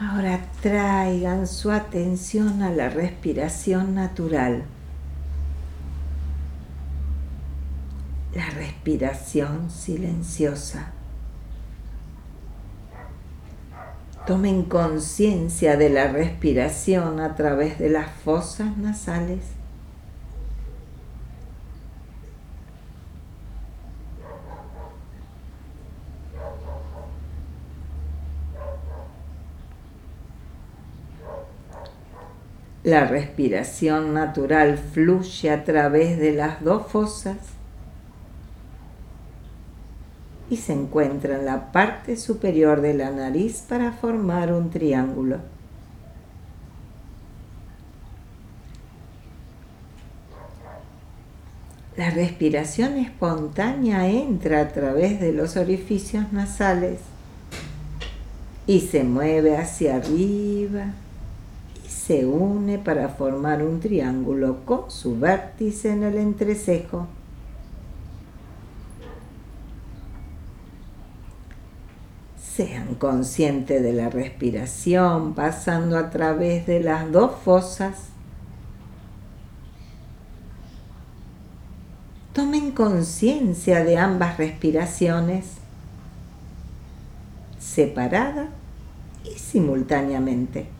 Ahora 0.00 0.40
traigan 0.62 1.46
su 1.46 1.70
atención 1.70 2.62
a 2.62 2.70
la 2.70 2.88
respiración 2.88 3.94
natural. 3.94 4.64
La 8.34 8.48
respiración 8.48 9.70
silenciosa. 9.70 10.92
Tomen 14.26 14.62
conciencia 14.62 15.76
de 15.76 15.90
la 15.90 16.08
respiración 16.08 17.20
a 17.20 17.34
través 17.34 17.78
de 17.78 17.90
las 17.90 18.10
fosas 18.10 18.78
nasales. 18.78 19.59
La 32.90 33.04
respiración 33.04 34.14
natural 34.14 34.76
fluye 34.76 35.48
a 35.52 35.62
través 35.62 36.18
de 36.18 36.32
las 36.32 36.64
dos 36.64 36.88
fosas 36.88 37.36
y 40.50 40.56
se 40.56 40.72
encuentra 40.72 41.38
en 41.38 41.46
la 41.46 41.70
parte 41.70 42.16
superior 42.16 42.80
de 42.80 42.94
la 42.94 43.12
nariz 43.12 43.64
para 43.68 43.92
formar 43.92 44.52
un 44.52 44.70
triángulo. 44.70 45.38
La 51.96 52.10
respiración 52.10 52.96
espontánea 52.96 54.08
entra 54.08 54.62
a 54.62 54.68
través 54.70 55.20
de 55.20 55.32
los 55.32 55.56
orificios 55.56 56.32
nasales 56.32 56.98
y 58.66 58.80
se 58.80 59.04
mueve 59.04 59.56
hacia 59.56 59.94
arriba 59.94 60.86
se 62.10 62.26
une 62.26 62.76
para 62.80 63.08
formar 63.08 63.62
un 63.62 63.78
triángulo 63.78 64.64
con 64.64 64.90
su 64.90 65.16
vértice 65.16 65.92
en 65.92 66.02
el 66.02 66.18
entrecejo. 66.18 67.06
Sean 72.36 72.96
conscientes 72.96 73.80
de 73.80 73.92
la 73.92 74.10
respiración 74.10 75.34
pasando 75.34 75.96
a 75.96 76.10
través 76.10 76.66
de 76.66 76.80
las 76.80 77.12
dos 77.12 77.30
fosas. 77.44 78.08
tomen 82.32 82.72
conciencia 82.72 83.84
de 83.84 83.98
ambas 83.98 84.36
respiraciones, 84.36 85.46
separada 87.60 88.48
y 89.24 89.38
simultáneamente. 89.38 90.79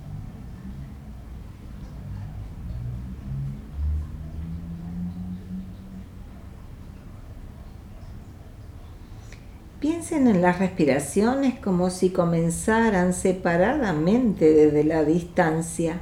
En 10.13 10.43
las 10.43 10.59
respiraciones 10.59 11.61
como 11.61 11.89
si 11.89 12.11
comenzaran 12.11 13.13
separadamente 13.13 14.53
desde 14.53 14.83
la 14.83 15.05
distancia, 15.05 16.01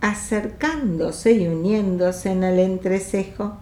acercándose 0.00 1.32
y 1.32 1.48
uniéndose 1.48 2.30
en 2.30 2.44
el 2.44 2.60
entrecejo. 2.60 3.56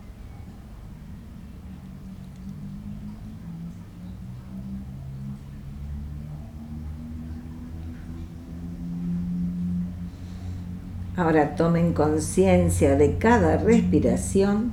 Ahora 11.17 11.57
tomen 11.57 11.95
conciencia 11.95 12.97
de 12.97 13.17
cada 13.17 13.57
respiración 13.57 14.73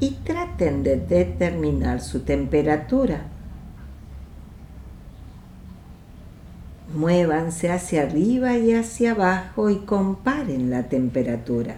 y 0.00 0.10
traten 0.24 0.45
de 0.58 0.96
determinar 0.96 2.00
su 2.00 2.20
temperatura. 2.20 3.26
Muévanse 6.94 7.70
hacia 7.70 8.04
arriba 8.04 8.56
y 8.56 8.72
hacia 8.72 9.12
abajo 9.12 9.68
y 9.68 9.80
comparen 9.80 10.70
la 10.70 10.84
temperatura. 10.84 11.76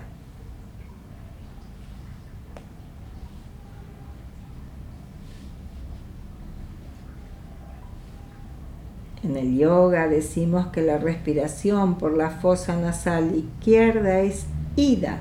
En 9.25 9.37
el 9.37 9.59
yoga 9.59 10.07
decimos 10.07 10.69
que 10.69 10.83
la 10.83 10.99
respiración 10.99 11.99
por 11.99 12.17
la 12.17 12.31
fosa 12.31 12.77
nasal 12.77 13.35
izquierda 13.35 14.21
es 14.21 14.47
Ida, 14.77 15.19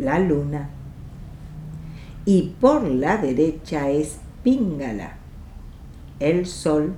la 0.00 0.18
luna 0.18 0.70
y 2.26 2.54
por 2.60 2.82
la 2.82 3.16
derecha 3.16 3.88
es 3.88 4.18
Pingala, 4.42 5.14
el 6.20 6.46
sol. 6.46 6.94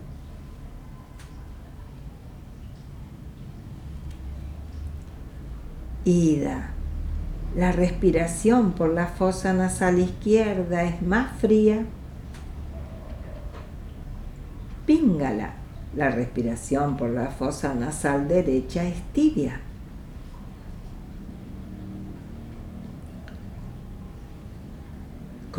Ida. 6.04 6.70
La 7.54 7.72
respiración 7.72 8.72
por 8.72 8.92
la 8.92 9.06
fosa 9.06 9.52
nasal 9.52 9.98
izquierda 9.98 10.84
es 10.84 11.02
más 11.02 11.38
fría. 11.38 11.84
Pingala. 14.86 15.54
La 15.94 16.10
respiración 16.10 16.96
por 16.96 17.10
la 17.10 17.28
fosa 17.28 17.74
nasal 17.74 18.28
derecha 18.28 18.84
es 18.84 19.02
tibia. 19.12 19.60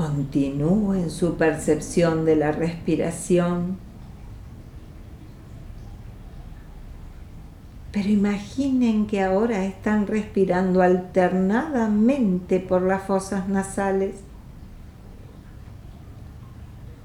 Continúen 0.09 1.11
su 1.11 1.35
percepción 1.35 2.25
de 2.25 2.35
la 2.35 2.51
respiración. 2.51 3.77
Pero 7.91 8.09
imaginen 8.09 9.05
que 9.05 9.21
ahora 9.21 9.65
están 9.65 10.07
respirando 10.07 10.81
alternadamente 10.81 12.59
por 12.59 12.81
las 12.81 13.03
fosas 13.03 13.47
nasales. 13.49 14.15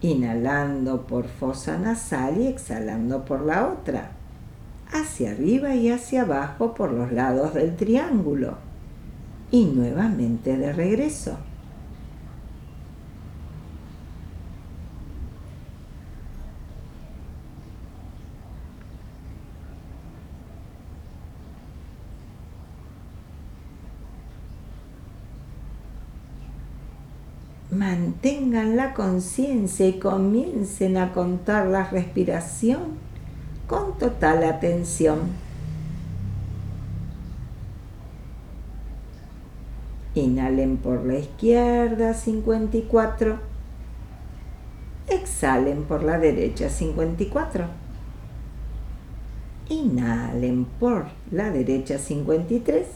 Inhalando 0.00 1.06
por 1.06 1.26
fosa 1.26 1.76
nasal 1.76 2.40
y 2.40 2.46
exhalando 2.46 3.26
por 3.26 3.42
la 3.42 3.68
otra. 3.68 4.12
Hacia 4.90 5.32
arriba 5.32 5.74
y 5.74 5.90
hacia 5.90 6.22
abajo 6.22 6.72
por 6.72 6.90
los 6.90 7.12
lados 7.12 7.52
del 7.52 7.76
triángulo. 7.76 8.56
Y 9.50 9.66
nuevamente 9.66 10.56
de 10.56 10.72
regreso. 10.72 11.36
Mantengan 27.74 28.76
la 28.76 28.94
conciencia 28.94 29.86
y 29.86 29.98
comiencen 29.98 30.96
a 30.96 31.12
contar 31.12 31.66
la 31.66 31.84
respiración 31.88 32.98
con 33.66 33.98
total 33.98 34.44
atención. 34.44 35.18
Inhalen 40.14 40.76
por 40.76 41.04
la 41.04 41.18
izquierda 41.18 42.14
54. 42.14 43.38
Exhalen 45.08 45.82
por 45.82 46.04
la 46.04 46.18
derecha 46.18 46.68
54. 46.68 47.66
Inhalen 49.68 50.66
por 50.78 51.06
la 51.32 51.50
derecha 51.50 51.98
53. 51.98 52.86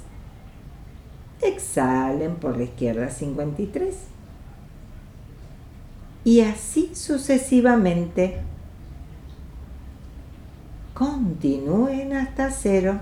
Exhalen 1.43 2.37
por 2.37 2.57
la 2.57 2.65
izquierda 2.65 3.11
53 3.11 4.08
y 6.29 6.43
así 6.43 6.91
sucesivamente. 6.93 8.37
Continúen 10.93 12.13
hasta 12.13 12.51
cero. 12.51 13.01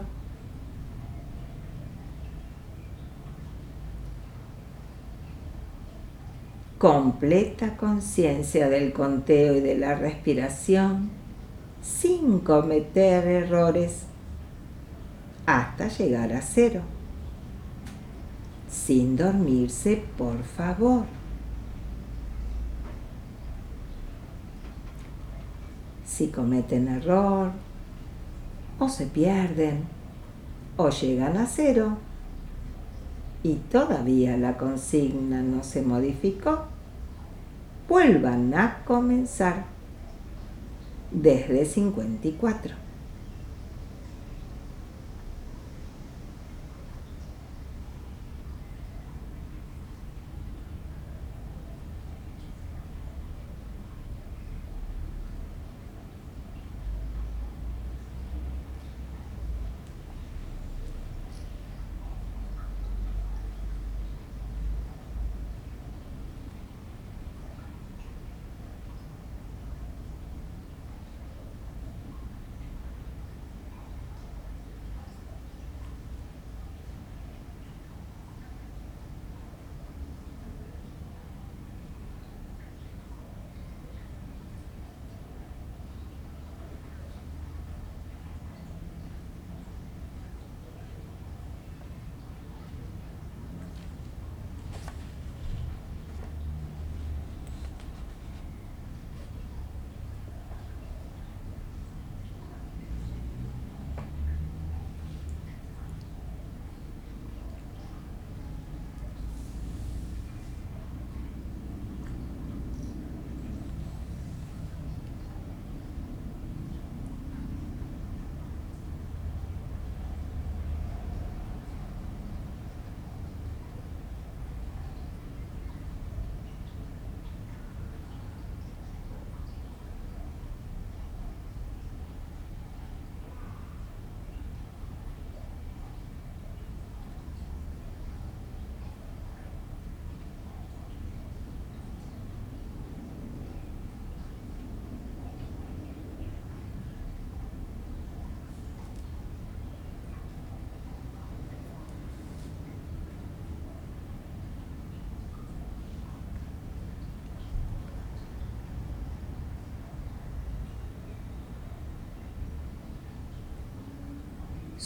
Completa 6.78 7.76
conciencia 7.76 8.68
del 8.68 8.92
conteo 8.92 9.56
y 9.56 9.60
de 9.60 9.76
la 9.76 9.96
respiración 9.96 11.10
sin 11.82 12.38
cometer 12.38 13.26
errores 13.26 14.02
hasta 15.46 15.88
llegar 15.88 16.32
a 16.32 16.42
cero. 16.42 16.82
Sin 18.70 19.16
dormirse, 19.16 20.04
por 20.16 20.44
favor. 20.44 21.15
Si 26.16 26.28
cometen 26.28 26.88
error, 26.88 27.50
o 28.78 28.88
se 28.88 29.04
pierden, 29.04 29.84
o 30.78 30.88
llegan 30.88 31.36
a 31.36 31.44
cero, 31.44 31.98
y 33.42 33.56
todavía 33.70 34.38
la 34.38 34.56
consigna 34.56 35.42
no 35.42 35.62
se 35.62 35.82
modificó, 35.82 36.64
vuelvan 37.86 38.54
a 38.54 38.82
comenzar 38.86 39.66
desde 41.10 41.66
54. 41.66 42.85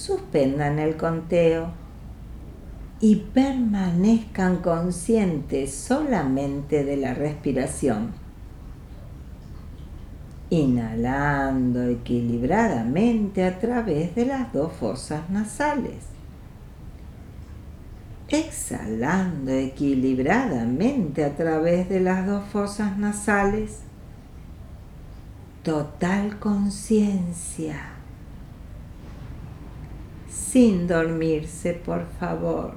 Suspendan 0.00 0.78
el 0.78 0.96
conteo 0.96 1.72
y 3.00 3.16
permanezcan 3.16 4.56
conscientes 4.62 5.74
solamente 5.74 6.84
de 6.84 6.96
la 6.96 7.12
respiración. 7.12 8.12
Inhalando 10.48 11.82
equilibradamente 11.82 13.44
a 13.44 13.58
través 13.58 14.14
de 14.14 14.24
las 14.24 14.52
dos 14.54 14.72
fosas 14.72 15.28
nasales. 15.28 16.06
Exhalando 18.28 19.52
equilibradamente 19.52 21.24
a 21.24 21.36
través 21.36 21.90
de 21.90 22.00
las 22.00 22.26
dos 22.26 22.44
fosas 22.48 22.96
nasales. 22.96 23.80
Total 25.62 26.38
conciencia. 26.38 27.99
Sin 30.50 30.88
dormirse, 30.88 31.74
por 31.74 32.04
favor. 32.18 32.74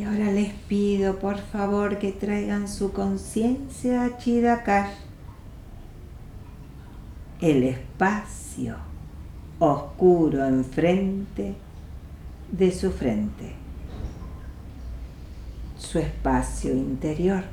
Y 0.00 0.04
ahora 0.04 0.30
les 0.32 0.52
pido 0.68 1.09
por 1.20 1.38
favor 1.38 1.98
que 1.98 2.12
traigan 2.12 2.66
su 2.66 2.92
conciencia 2.92 4.04
a 4.04 4.18
Chidakash, 4.18 4.94
el 7.40 7.62
espacio 7.64 8.76
oscuro 9.58 10.44
enfrente 10.44 11.54
de 12.50 12.72
su 12.72 12.90
frente, 12.90 13.52
su 15.78 15.98
espacio 15.98 16.72
interior. 16.72 17.44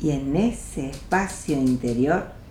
Y 0.00 0.10
en 0.10 0.34
ese 0.34 0.90
espacio 0.90 1.56
interior 1.56 2.41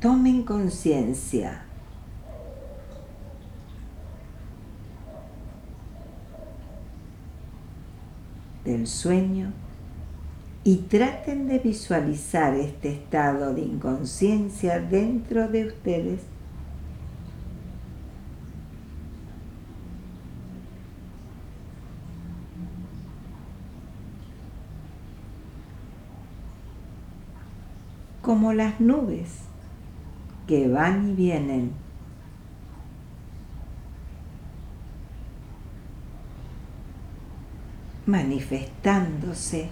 tomen 0.00 0.42
conciencia. 0.44 1.62
Del 8.64 8.86
sueño. 8.86 9.52
Y 10.64 10.76
traten 10.76 11.48
de 11.48 11.58
visualizar 11.58 12.54
este 12.54 12.92
estado 12.92 13.54
de 13.54 13.62
inconsciencia 13.62 14.80
dentro 14.80 15.48
de 15.48 15.66
ustedes. 15.66 16.20
como 28.22 28.52
las 28.52 28.80
nubes 28.80 29.49
que 30.50 30.66
van 30.66 31.10
y 31.10 31.14
vienen. 31.14 31.72
manifestándose 38.06 39.68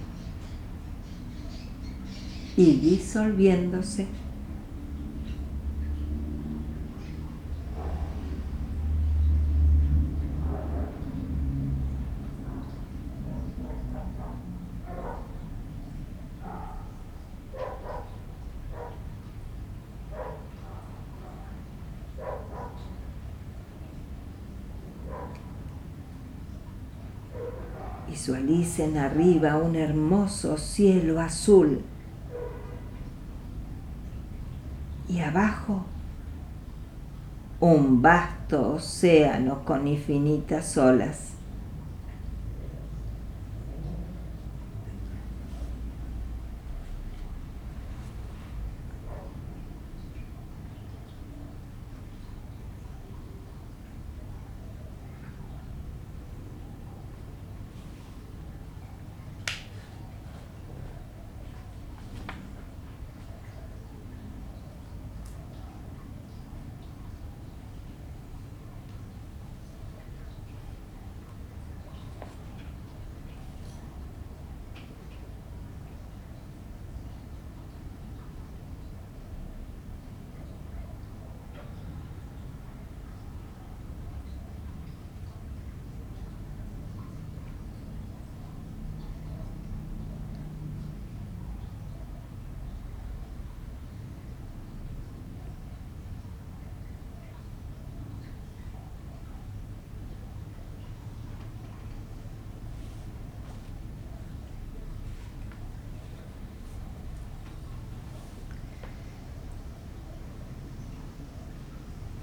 y 2.56 2.76
disolviéndose. 2.76 4.06
Arriba 28.80 29.56
un 29.56 29.74
hermoso 29.74 30.56
cielo 30.56 31.20
azul 31.20 31.80
y 35.08 35.18
abajo 35.18 35.84
un 37.58 38.00
vasto 38.00 38.74
océano 38.74 39.64
con 39.64 39.88
infinitas 39.88 40.76
olas. 40.76 41.37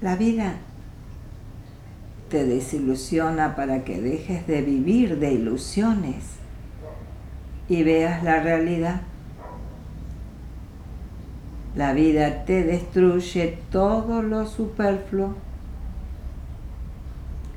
La 0.06 0.14
vida 0.14 0.54
te 2.28 2.44
desilusiona 2.44 3.56
para 3.56 3.82
que 3.82 4.00
dejes 4.00 4.46
de 4.46 4.62
vivir 4.62 5.18
de 5.18 5.32
ilusiones 5.32 6.22
y 7.68 7.82
veas 7.82 8.22
la 8.22 8.40
realidad. 8.40 9.00
La 11.74 11.92
vida 11.92 12.44
te 12.44 12.62
destruye 12.62 13.58
todo 13.72 14.22
lo 14.22 14.46
superfluo 14.46 15.34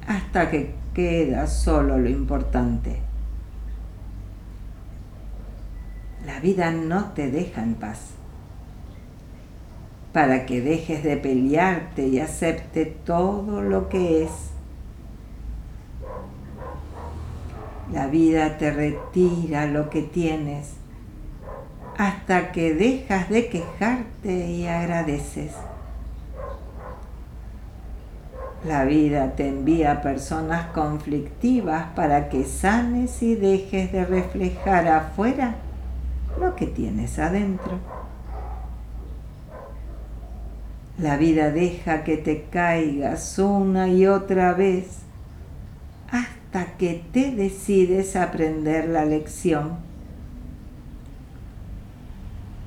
hasta 0.08 0.50
que 0.50 0.74
queda 0.96 1.46
solo 1.46 2.00
lo 2.00 2.10
importante. 2.10 3.00
La 6.26 6.40
vida 6.40 6.72
no 6.72 7.12
te 7.12 7.30
deja 7.30 7.62
en 7.62 7.76
paz 7.76 8.16
para 10.14 10.46
que 10.46 10.62
dejes 10.62 11.04
de 11.04 11.18
pelearte 11.18 12.08
y 12.08 12.20
acepte 12.20 12.86
todo 12.86 13.62
lo 13.62 13.90
que 13.90 14.24
es. 14.24 14.32
La 17.92 18.08
vida 18.08 18.58
te 18.58 18.72
retira 18.72 19.66
lo 19.66 19.90
que 19.90 20.02
tienes 20.02 20.74
hasta 21.98 22.52
que 22.54 22.74
dejas 22.74 23.30
de 23.30 23.50
quejarte 23.50 24.48
y 24.48 24.68
agradeces. 24.68 25.52
La 28.66 28.86
vida 28.86 29.36
te 29.36 29.48
envía 29.48 30.02
personas 30.02 30.68
conflictivas 30.68 31.88
para 31.96 32.30
que 32.30 32.46
sanes 32.46 33.22
y 33.22 33.36
dejes 33.36 33.92
de 33.92 34.06
reflejar 34.06 34.88
afuera 34.88 35.56
lo 36.40 36.56
que 36.56 36.68
tienes 36.68 37.20
adentro. 37.20 37.80
La 41.00 41.18
vida 41.18 41.52
deja 41.52 42.04
que 42.04 42.18
te 42.18 42.44
caigas 42.52 43.40
una 43.40 43.88
y 43.88 44.06
otra 44.06 44.54
vez 44.54 45.00
hasta 46.12 46.78
que 46.78 47.04
te 47.14 47.32
decides 47.32 48.16
aprender 48.16 48.90
la 48.90 49.06
lección 49.06 49.90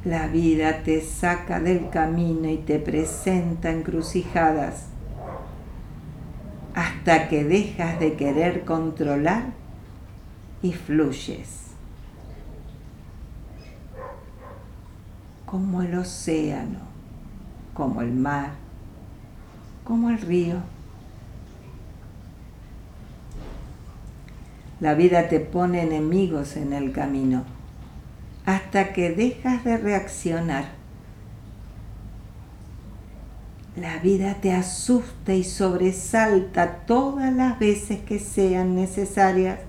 la 0.04 0.26
vida 0.26 0.82
te 0.82 1.00
saca 1.00 1.60
del 1.60 1.88
camino 1.88 2.48
y 2.48 2.56
te 2.56 2.80
presenta 2.80 3.70
encrucijadas 3.70 4.86
hasta 6.74 7.28
que 7.28 7.44
dejas 7.44 8.00
de 8.00 8.14
querer 8.14 8.64
controlar 8.64 9.52
y 10.60 10.72
fluyes. 10.72 11.66
Como 15.46 15.82
el 15.82 15.96
océano, 15.96 16.91
como 17.74 18.02
el 18.02 18.12
mar, 18.12 18.50
como 19.84 20.10
el 20.10 20.20
río. 20.20 20.56
La 24.80 24.94
vida 24.94 25.28
te 25.28 25.40
pone 25.40 25.82
enemigos 25.82 26.56
en 26.56 26.72
el 26.72 26.92
camino 26.92 27.44
hasta 28.44 28.92
que 28.92 29.10
dejas 29.10 29.64
de 29.64 29.76
reaccionar. 29.76 30.64
La 33.76 33.98
vida 33.98 34.34
te 34.34 34.52
asusta 34.52 35.32
y 35.34 35.44
sobresalta 35.44 36.84
todas 36.86 37.32
las 37.32 37.58
veces 37.58 38.00
que 38.00 38.18
sean 38.18 38.74
necesarias 38.74 39.60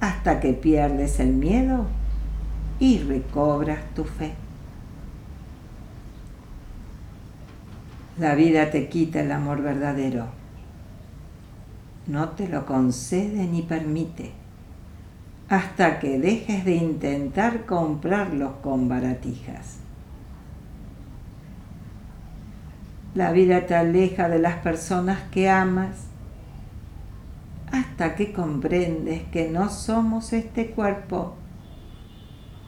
hasta 0.00 0.40
que 0.40 0.52
pierdes 0.52 1.20
el 1.20 1.32
miedo 1.32 1.86
y 2.78 2.98
recobras 3.00 3.80
tu 3.94 4.04
fe. 4.04 4.32
La 8.18 8.34
vida 8.34 8.70
te 8.70 8.88
quita 8.88 9.20
el 9.20 9.30
amor 9.30 9.62
verdadero. 9.62 10.26
No 12.08 12.30
te 12.30 12.48
lo 12.48 12.66
concede 12.66 13.46
ni 13.46 13.62
permite 13.62 14.32
hasta 15.48 15.98
que 15.98 16.18
dejes 16.18 16.64
de 16.64 16.74
intentar 16.74 17.64
comprarlos 17.64 18.56
con 18.62 18.88
baratijas. 18.88 19.78
La 23.14 23.32
vida 23.32 23.66
te 23.66 23.74
aleja 23.74 24.28
de 24.28 24.40
las 24.40 24.56
personas 24.56 25.20
que 25.30 25.48
amas 25.48 26.08
hasta 27.72 28.14
que 28.14 28.32
comprendes 28.32 29.22
que 29.32 29.48
no 29.48 29.70
somos 29.70 30.32
este 30.32 30.70
cuerpo, 30.70 31.34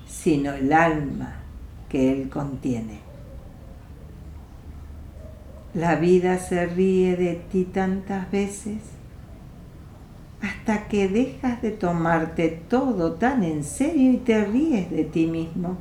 sino 0.07 0.53
el 0.53 0.73
alma 0.73 1.35
que 1.89 2.13
él 2.13 2.31
contiene. 2.31 3.10
La 5.75 5.95
vida 5.95 6.39
se 6.39 6.67
ríe 6.67 7.17
de 7.17 7.37
ti 7.37 7.65
tantas 7.65 8.29
veces 8.33 8.79
hasta 10.43 10.89
que 10.89 11.07
dejas 11.07 11.63
de 11.63 11.71
tomarte 11.71 12.49
todo 12.49 13.13
tan 13.13 13.45
en 13.45 13.63
serio 13.63 14.11
y 14.11 14.17
te 14.17 14.45
ríes 14.45 14.91
de 14.91 15.05
ti 15.05 15.29
mismo. 15.29 15.77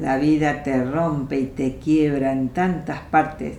La 0.00 0.16
vida 0.16 0.64
te 0.64 0.84
rompe 0.84 1.38
y 1.38 1.46
te 1.46 1.76
quiebra 1.76 2.32
en 2.32 2.48
tantas 2.48 3.00
partes 3.02 3.58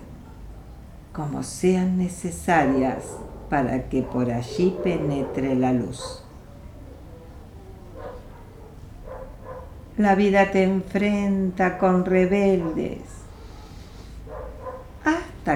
como 1.13 1.41
sean 1.43 1.97
necesarias 1.97 3.05
para 3.49 3.87
que 3.87 4.01
por 4.01 4.31
allí 4.31 4.75
penetre 4.83 5.55
la 5.55 5.71
luz. 5.71 6.25
La 9.97 10.15
vida 10.15 10.51
te 10.51 10.63
enfrenta 10.63 11.77
con 11.77 12.03
rebeldes 12.03 13.18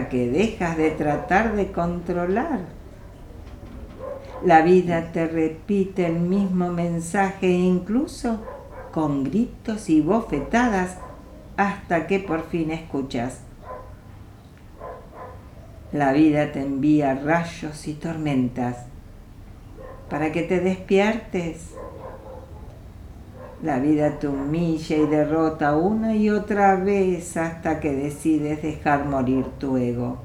que 0.09 0.29
dejas 0.29 0.75
de 0.75 0.91
tratar 0.91 1.55
de 1.55 1.71
controlar. 1.71 2.61
La 4.43 4.61
vida 4.61 5.11
te 5.11 5.27
repite 5.27 6.07
el 6.07 6.19
mismo 6.19 6.69
mensaje 6.69 7.49
incluso 7.49 8.39
con 8.91 9.23
gritos 9.23 9.89
y 9.89 10.01
bofetadas 10.01 10.97
hasta 11.57 12.07
que 12.07 12.19
por 12.19 12.43
fin 12.43 12.71
escuchas. 12.71 13.41
La 15.91 16.11
vida 16.11 16.51
te 16.51 16.61
envía 16.61 17.13
rayos 17.13 17.87
y 17.87 17.93
tormentas 17.93 18.85
para 20.09 20.31
que 20.31 20.41
te 20.41 20.59
despiertes 20.59 21.75
la 23.63 23.79
vida 23.79 24.19
te 24.19 24.27
humilla 24.27 24.97
y 24.97 25.07
derrota 25.07 25.77
una 25.77 26.13
y 26.13 26.29
otra 26.29 26.75
vez 26.75 27.37
hasta 27.37 27.79
que 27.79 27.93
decides 27.93 28.61
dejar 28.61 29.05
morir 29.05 29.45
tu 29.57 29.77
ego. 29.77 30.17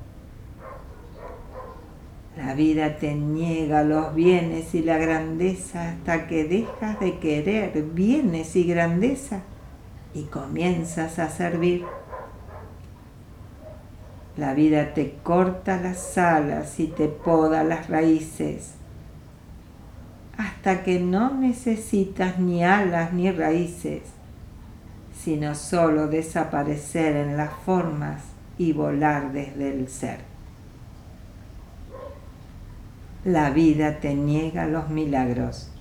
La 2.37 2.55
vida 2.55 2.97
te 2.97 3.15
niega 3.15 3.85
los 3.85 4.13
bienes 4.13 4.75
y 4.75 4.83
la 4.83 4.99
grandeza 4.99 5.91
hasta 5.91 6.27
que 6.27 6.45
dejas 6.45 6.99
de 6.99 7.19
querer 7.21 7.81
bienes 7.81 8.57
y 8.57 8.65
grandeza 8.65 9.43
y 10.15 10.25
comienzas 10.25 11.21
a 11.21 11.31
servir. 11.31 11.85
La 14.37 14.53
vida 14.53 14.95
te 14.95 15.15
corta 15.23 15.81
las 15.81 16.19
alas 16.19 16.81
y 16.81 16.89
te 16.89 17.07
poda 17.07 17.63
las 17.63 17.89
raíces 17.89 18.78
hasta 20.39 20.85
que 20.85 21.01
no 21.01 21.35
necesitas 21.35 22.39
ni 22.39 22.65
alas 22.65 23.13
ni 23.13 23.31
raíces, 23.31 24.03
sino 25.13 25.57
solo 25.57 26.07
desaparecer 26.07 27.17
en 27.17 27.37
las 27.37 27.53
formas 27.53 28.23
y 28.57 28.73
volar 28.73 29.33
desde 29.33 29.75
el 29.75 29.89
ser. 29.89 30.21
La 33.25 33.51
vida 33.51 33.99
te 33.99 34.15
niega 34.15 34.67
los 34.67 34.89
milagros 34.89 35.73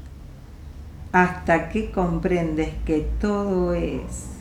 hasta 1.11 1.69
que 1.69 1.91
comprendes 1.91 2.69
que 2.83 3.07
todo 3.19 3.73
es 3.75 4.37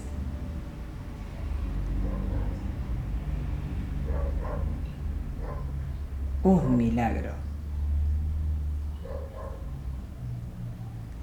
un 6.42 6.76
milagro. 6.76 7.45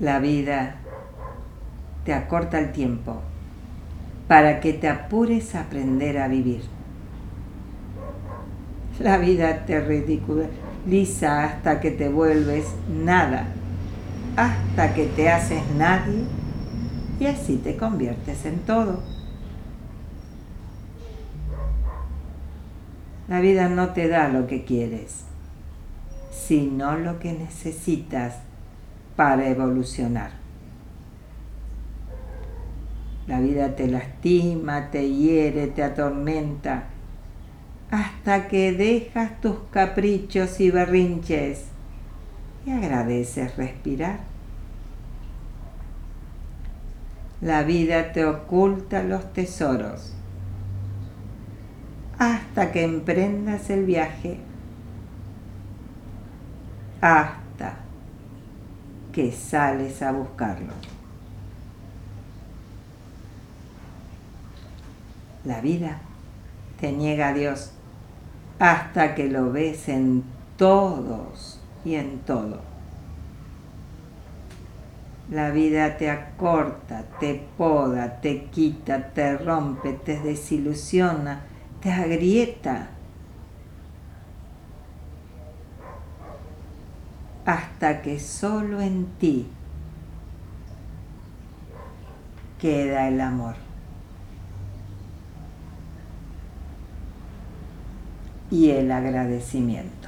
La 0.03 0.19
vida 0.19 0.75
te 2.03 2.13
acorta 2.13 2.59
el 2.59 2.73
tiempo 2.73 3.21
para 4.27 4.59
que 4.59 4.73
te 4.73 4.89
apures 4.89 5.55
a 5.55 5.61
aprender 5.61 6.17
a 6.17 6.27
vivir. 6.27 6.61
La 8.99 9.17
vida 9.17 9.65
te 9.65 9.79
ridiculiza 9.79 11.45
hasta 11.45 11.79
que 11.79 11.91
te 11.91 12.09
vuelves 12.09 12.65
nada, 12.89 13.45
hasta 14.35 14.93
que 14.93 15.05
te 15.05 15.29
haces 15.29 15.63
nadie 15.77 16.25
y 17.21 17.25
así 17.27 17.55
te 17.55 17.77
conviertes 17.77 18.45
en 18.45 18.59
todo. 18.59 18.99
La 23.29 23.39
vida 23.39 23.69
no 23.69 23.91
te 23.93 24.09
da 24.09 24.27
lo 24.27 24.47
que 24.47 24.65
quieres, 24.65 25.23
sino 26.29 26.97
lo 26.97 27.19
que 27.19 27.31
necesitas 27.31 28.39
para 29.15 29.47
evolucionar. 29.47 30.31
La 33.27 33.39
vida 33.39 33.75
te 33.75 33.87
lastima, 33.87 34.91
te 34.91 35.09
hiere, 35.09 35.67
te 35.67 35.83
atormenta, 35.83 36.85
hasta 37.89 38.47
que 38.47 38.73
dejas 38.73 39.39
tus 39.39 39.57
caprichos 39.71 40.59
y 40.59 40.71
berrinches 40.71 41.65
y 42.65 42.71
agradeces 42.71 43.55
respirar. 43.55 44.19
La 47.39 47.63
vida 47.63 48.13
te 48.13 48.25
oculta 48.25 49.03
los 49.03 49.31
tesoros 49.33 50.15
hasta 52.17 52.71
que 52.71 52.83
emprendas 52.83 53.69
el 53.69 53.85
viaje, 53.85 54.39
que 59.13 59.31
sales 59.31 60.01
a 60.01 60.11
buscarlo. 60.11 60.73
La 65.45 65.61
vida 65.61 65.99
te 66.79 66.91
niega 66.91 67.29
a 67.29 67.33
Dios 67.33 67.71
hasta 68.59 69.15
que 69.15 69.29
lo 69.29 69.51
ves 69.51 69.87
en 69.87 70.23
todos 70.57 71.59
y 71.85 71.95
en 71.95 72.19
todo. 72.19 72.61
La 75.29 75.51
vida 75.51 75.97
te 75.97 76.09
acorta, 76.09 77.03
te 77.19 77.41
poda, 77.57 78.19
te 78.19 78.45
quita, 78.45 79.09
te 79.13 79.37
rompe, 79.37 79.93
te 79.93 80.19
desilusiona, 80.19 81.41
te 81.81 81.91
agrieta. 81.91 82.89
Hasta 87.45 88.01
que 88.01 88.19
solo 88.19 88.81
en 88.81 89.05
ti 89.19 89.47
queda 92.59 93.07
el 93.07 93.19
amor. 93.19 93.55
Y 98.49 98.69
el 98.69 98.91
agradecimiento. 98.91 100.03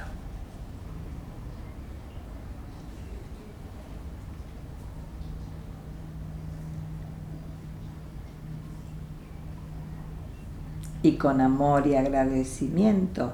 y 11.06 11.12
con 11.12 11.40
amor 11.40 11.86
y 11.86 11.94
agradecimiento, 11.94 13.32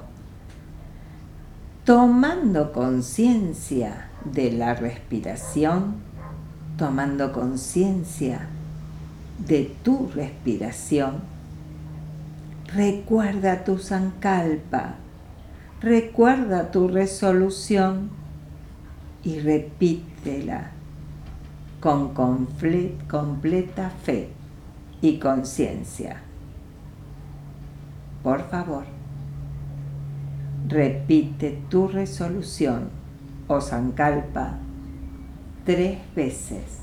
tomando 1.85 2.71
conciencia 2.71 4.07
de 4.23 4.53
la 4.53 4.73
respiración, 4.73 5.95
tomando 6.77 7.33
conciencia 7.33 8.47
de 9.45 9.75
tu 9.83 10.09
respiración, 10.15 11.15
recuerda 12.73 13.65
tu 13.65 13.79
sankalpa, 13.79 14.95
recuerda 15.81 16.71
tu 16.71 16.87
resolución 16.87 18.11
y 19.23 19.39
repítela 19.39 20.71
con 21.81 22.13
completa 22.13 23.89
fe 23.89 24.29
y 25.01 25.19
conciencia. 25.19 26.21
Por 28.23 28.49
favor, 28.49 28.85
repite 30.67 31.61
tu 31.69 31.87
resolución 31.87 32.89
o 33.47 33.59
Sankalpa 33.59 34.57
tres 35.65 35.99
veces 36.15 36.79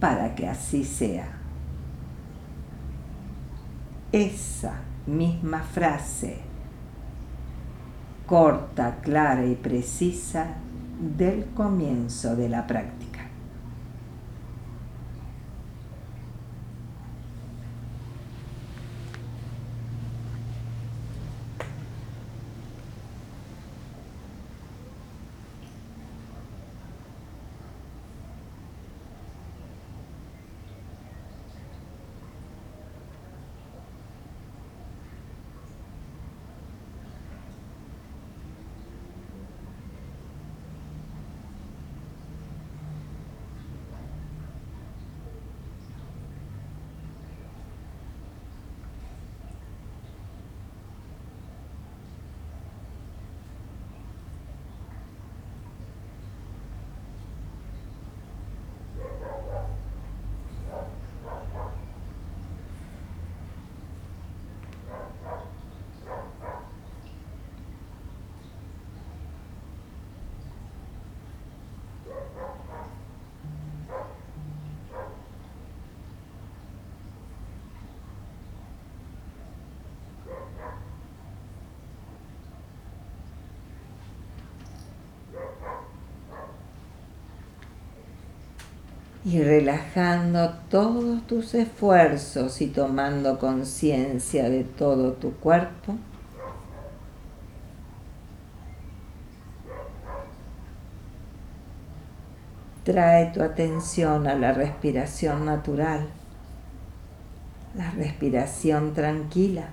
para 0.00 0.34
que 0.34 0.48
así 0.48 0.84
sea. 0.84 1.28
Esa 4.12 4.80
misma 5.06 5.60
frase, 5.60 6.38
corta, 8.26 8.96
clara 9.02 9.44
y 9.44 9.54
precisa 9.54 10.54
del 11.00 11.46
comienzo 11.54 12.36
de 12.36 12.48
la 12.48 12.66
práctica. 12.66 12.97
Y 89.30 89.42
relajando 89.42 90.54
todos 90.70 91.26
tus 91.26 91.52
esfuerzos 91.52 92.62
y 92.62 92.68
tomando 92.68 93.38
conciencia 93.38 94.48
de 94.48 94.64
todo 94.64 95.12
tu 95.12 95.32
cuerpo. 95.34 95.96
Trae 102.84 103.26
tu 103.26 103.42
atención 103.42 104.26
a 104.26 104.34
la 104.34 104.52
respiración 104.52 105.44
natural, 105.44 106.08
la 107.74 107.90
respiración 107.90 108.94
tranquila. 108.94 109.68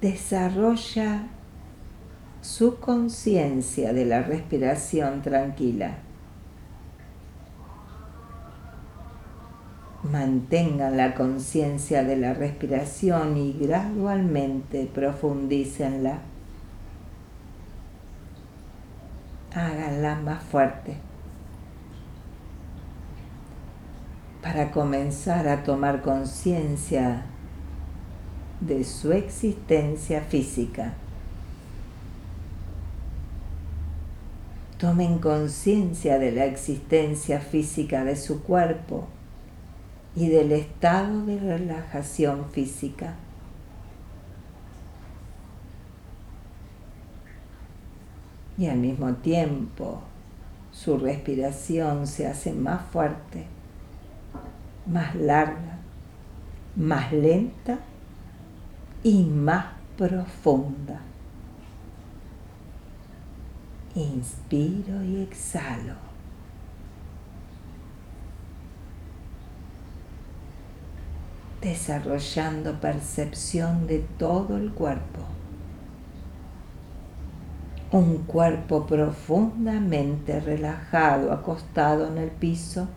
Desarrolla 0.00 1.28
su 2.56 2.78
conciencia 2.78 3.92
de 3.92 4.04
la 4.04 4.22
respiración 4.22 5.22
tranquila. 5.22 5.96
Mantengan 10.04 10.96
la 10.96 11.16
conciencia 11.16 12.04
de 12.04 12.16
la 12.16 12.32
respiración 12.32 13.36
y 13.38 13.54
gradualmente 13.54 14.86
profundícenla. 14.86 16.18
Háganla 19.52 20.14
más 20.20 20.44
fuerte. 20.44 20.94
Para 24.42 24.70
comenzar 24.70 25.48
a 25.48 25.64
tomar 25.64 26.02
conciencia 26.02 27.22
de 28.60 28.84
su 28.84 29.10
existencia 29.10 30.20
física. 30.20 30.92
Tomen 34.84 35.18
conciencia 35.18 36.18
de 36.18 36.30
la 36.30 36.44
existencia 36.44 37.40
física 37.40 38.04
de 38.04 38.16
su 38.16 38.42
cuerpo 38.42 39.06
y 40.14 40.28
del 40.28 40.52
estado 40.52 41.24
de 41.24 41.40
relajación 41.40 42.50
física. 42.50 43.14
Y 48.58 48.66
al 48.66 48.76
mismo 48.76 49.14
tiempo 49.14 50.02
su 50.70 50.98
respiración 50.98 52.06
se 52.06 52.26
hace 52.26 52.52
más 52.52 52.82
fuerte, 52.92 53.46
más 54.84 55.14
larga, 55.14 55.78
más 56.76 57.10
lenta 57.10 57.78
y 59.02 59.24
más 59.24 59.64
profunda. 59.96 61.00
Inspiro 63.94 65.02
y 65.04 65.22
exhalo. 65.22 65.94
Desarrollando 71.60 72.80
percepción 72.80 73.86
de 73.86 74.00
todo 74.18 74.56
el 74.56 74.72
cuerpo. 74.72 75.20
un 77.94 78.24
cuerpo 78.24 78.86
profundamente 78.86 80.40
relajado, 80.40 81.32
acostado 81.32 82.08
en 82.08 82.18
el 82.18 82.30
piso, 82.32 82.88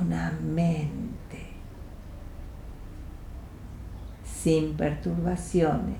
una 0.00 0.30
mente 0.40 1.46
sin 4.24 4.76
perturbaciones, 4.76 5.96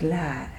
clara. 0.00 0.50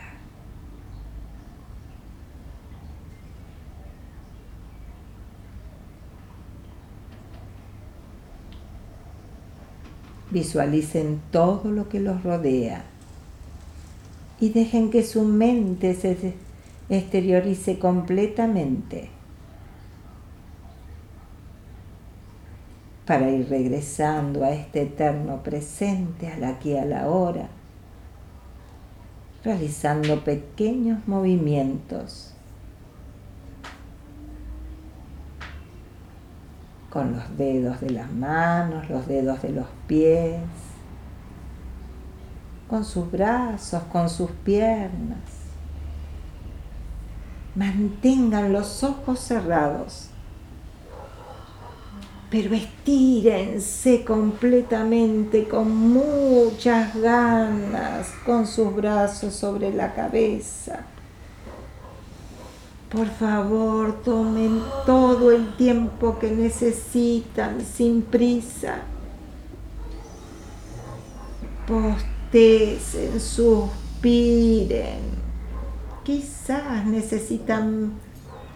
Visualicen 10.29 11.19
todo 11.31 11.71
lo 11.71 11.89
que 11.89 11.99
los 11.99 12.23
rodea 12.23 12.83
y 14.39 14.49
dejen 14.49 14.89
que 14.89 15.03
su 15.03 15.23
mente 15.23 15.93
se 15.95 16.35
exteriorice 16.87 17.79
completamente 17.79 19.09
para 23.05 23.29
ir 23.29 23.49
regresando 23.49 24.45
a 24.45 24.51
este 24.51 24.83
eterno 24.83 25.43
presente, 25.43 26.29
al 26.29 26.45
aquí, 26.45 26.77
a 26.77 26.85
la 26.85 27.09
hora, 27.09 27.49
realizando 29.43 30.23
pequeños 30.23 31.07
movimientos 31.07 32.33
con 36.91 37.13
los 37.13 37.37
dedos 37.37 37.81
de 37.81 37.89
las 37.89 38.11
manos, 38.11 38.89
los 38.89 39.07
dedos 39.07 39.41
de 39.41 39.49
los 39.49 39.67
pies, 39.87 40.41
con 42.67 42.85
sus 42.85 43.09
brazos, 43.09 43.83
con 43.91 44.09
sus 44.09 44.29
piernas. 44.31 45.19
Mantengan 47.55 48.53
los 48.53 48.83
ojos 48.83 49.19
cerrados, 49.19 50.10
pero 52.31 52.55
estírense 52.55 54.03
completamente 54.03 55.47
con 55.47 55.75
muchas 55.75 56.95
ganas, 56.95 58.07
con 58.25 58.47
sus 58.47 58.73
brazos 58.73 59.35
sobre 59.35 59.71
la 59.71 59.93
cabeza 59.93 60.85
por 62.91 63.07
favor, 63.07 64.01
tomen 64.03 64.61
todo 64.85 65.31
el 65.31 65.55
tiempo 65.55 66.19
que 66.19 66.29
necesitan 66.29 67.61
sin 67.61 68.01
prisa. 68.01 68.79
Postecen, 71.65 73.17
suspiren. 73.21 74.99
Quizás 76.03 76.85
necesitan 76.85 77.93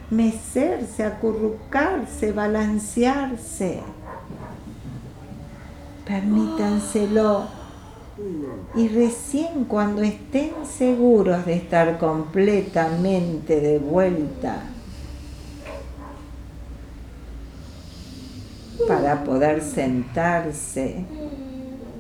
mecerse, 0.10 1.03
acurrucarse, 1.03 2.32
balancearse. 2.32 3.82
Permítanselo 6.06 7.47
y 8.76 8.88
recién 8.88 9.66
cuando 9.66 10.01
estén 10.01 10.53
seguros 10.66 11.45
de 11.45 11.56
estar 11.56 11.97
completamente 11.97 13.60
de 13.60 13.80
vuelta 13.80 14.62
para 18.88 19.24
poder 19.24 19.62
sentarse 19.62 21.06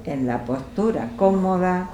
en 0.05 0.27
la 0.27 0.45
postura 0.45 1.11
cómoda, 1.17 1.89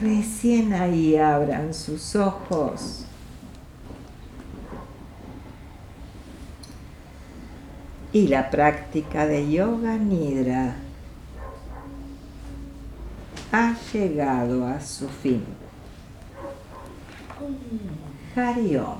recién 0.00 0.72
ahí 0.72 1.16
abran 1.16 1.74
sus 1.74 2.16
ojos. 2.16 3.04
Y 8.12 8.28
la 8.28 8.50
práctica 8.50 9.26
de 9.26 9.50
yoga 9.50 9.96
nidra 9.98 10.76
ha 13.52 13.74
llegado 13.92 14.66
a 14.66 14.80
su 14.80 15.08
fin. 15.08 15.44
Hariom. 18.34 18.98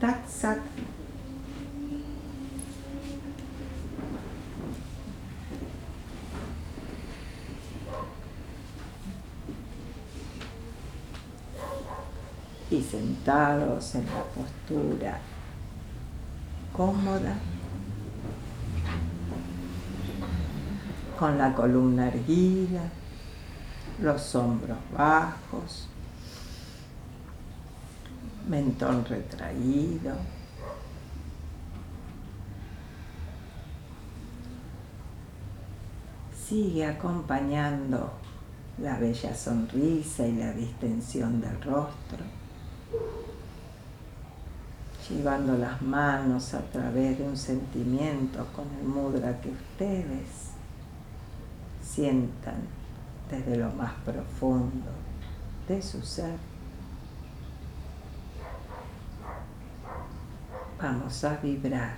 Tatsat. 0.00 0.58
Y 12.70 12.82
sentados 12.82 13.94
en 13.94 14.06
la 14.06 14.24
postura 14.24 15.20
cómoda, 16.72 17.36
con 21.24 21.38
la 21.38 21.54
columna 21.54 22.08
erguida, 22.08 22.82
los 24.02 24.34
hombros 24.34 24.76
bajos, 24.94 25.88
mentón 28.46 29.02
retraído. 29.06 30.16
Sigue 36.46 36.84
acompañando 36.84 38.12
la 38.76 38.98
bella 38.98 39.34
sonrisa 39.34 40.26
y 40.26 40.36
la 40.36 40.52
distensión 40.52 41.40
del 41.40 41.58
rostro, 41.62 42.22
llevando 45.08 45.56
las 45.56 45.80
manos 45.80 46.52
a 46.52 46.60
través 46.60 47.16
de 47.16 47.24
un 47.24 47.38
sentimiento 47.38 48.46
con 48.54 48.66
el 48.78 48.86
mudra 48.86 49.40
que 49.40 49.48
ustedes 49.48 50.53
sientan 51.94 52.56
desde 53.30 53.56
lo 53.56 53.70
más 53.70 53.92
profundo 54.04 54.90
de 55.68 55.80
su 55.80 56.02
ser. 56.02 56.36
Vamos 60.80 61.22
a 61.24 61.36
vibrar 61.36 61.96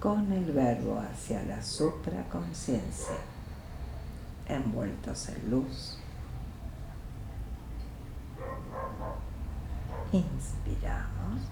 con 0.00 0.32
el 0.32 0.52
verbo 0.52 1.00
hacia 1.00 1.42
la 1.44 1.62
supraconciencia, 1.62 3.16
envueltos 4.48 5.28
en 5.28 5.50
luz. 5.50 5.98
Inspiramos. 10.12 11.42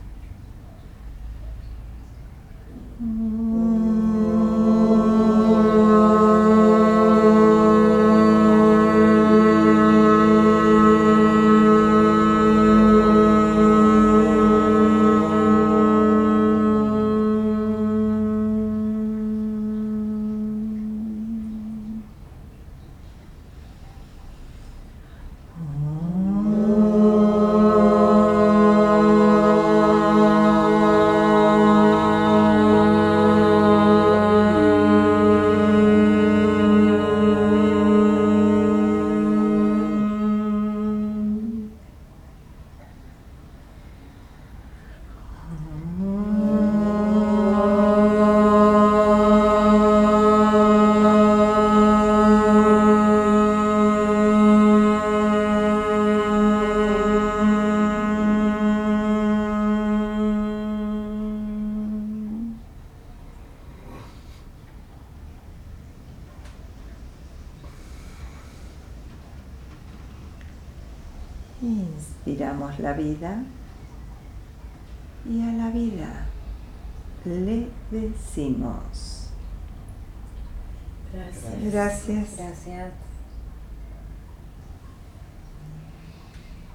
twentieth 82.67 83.06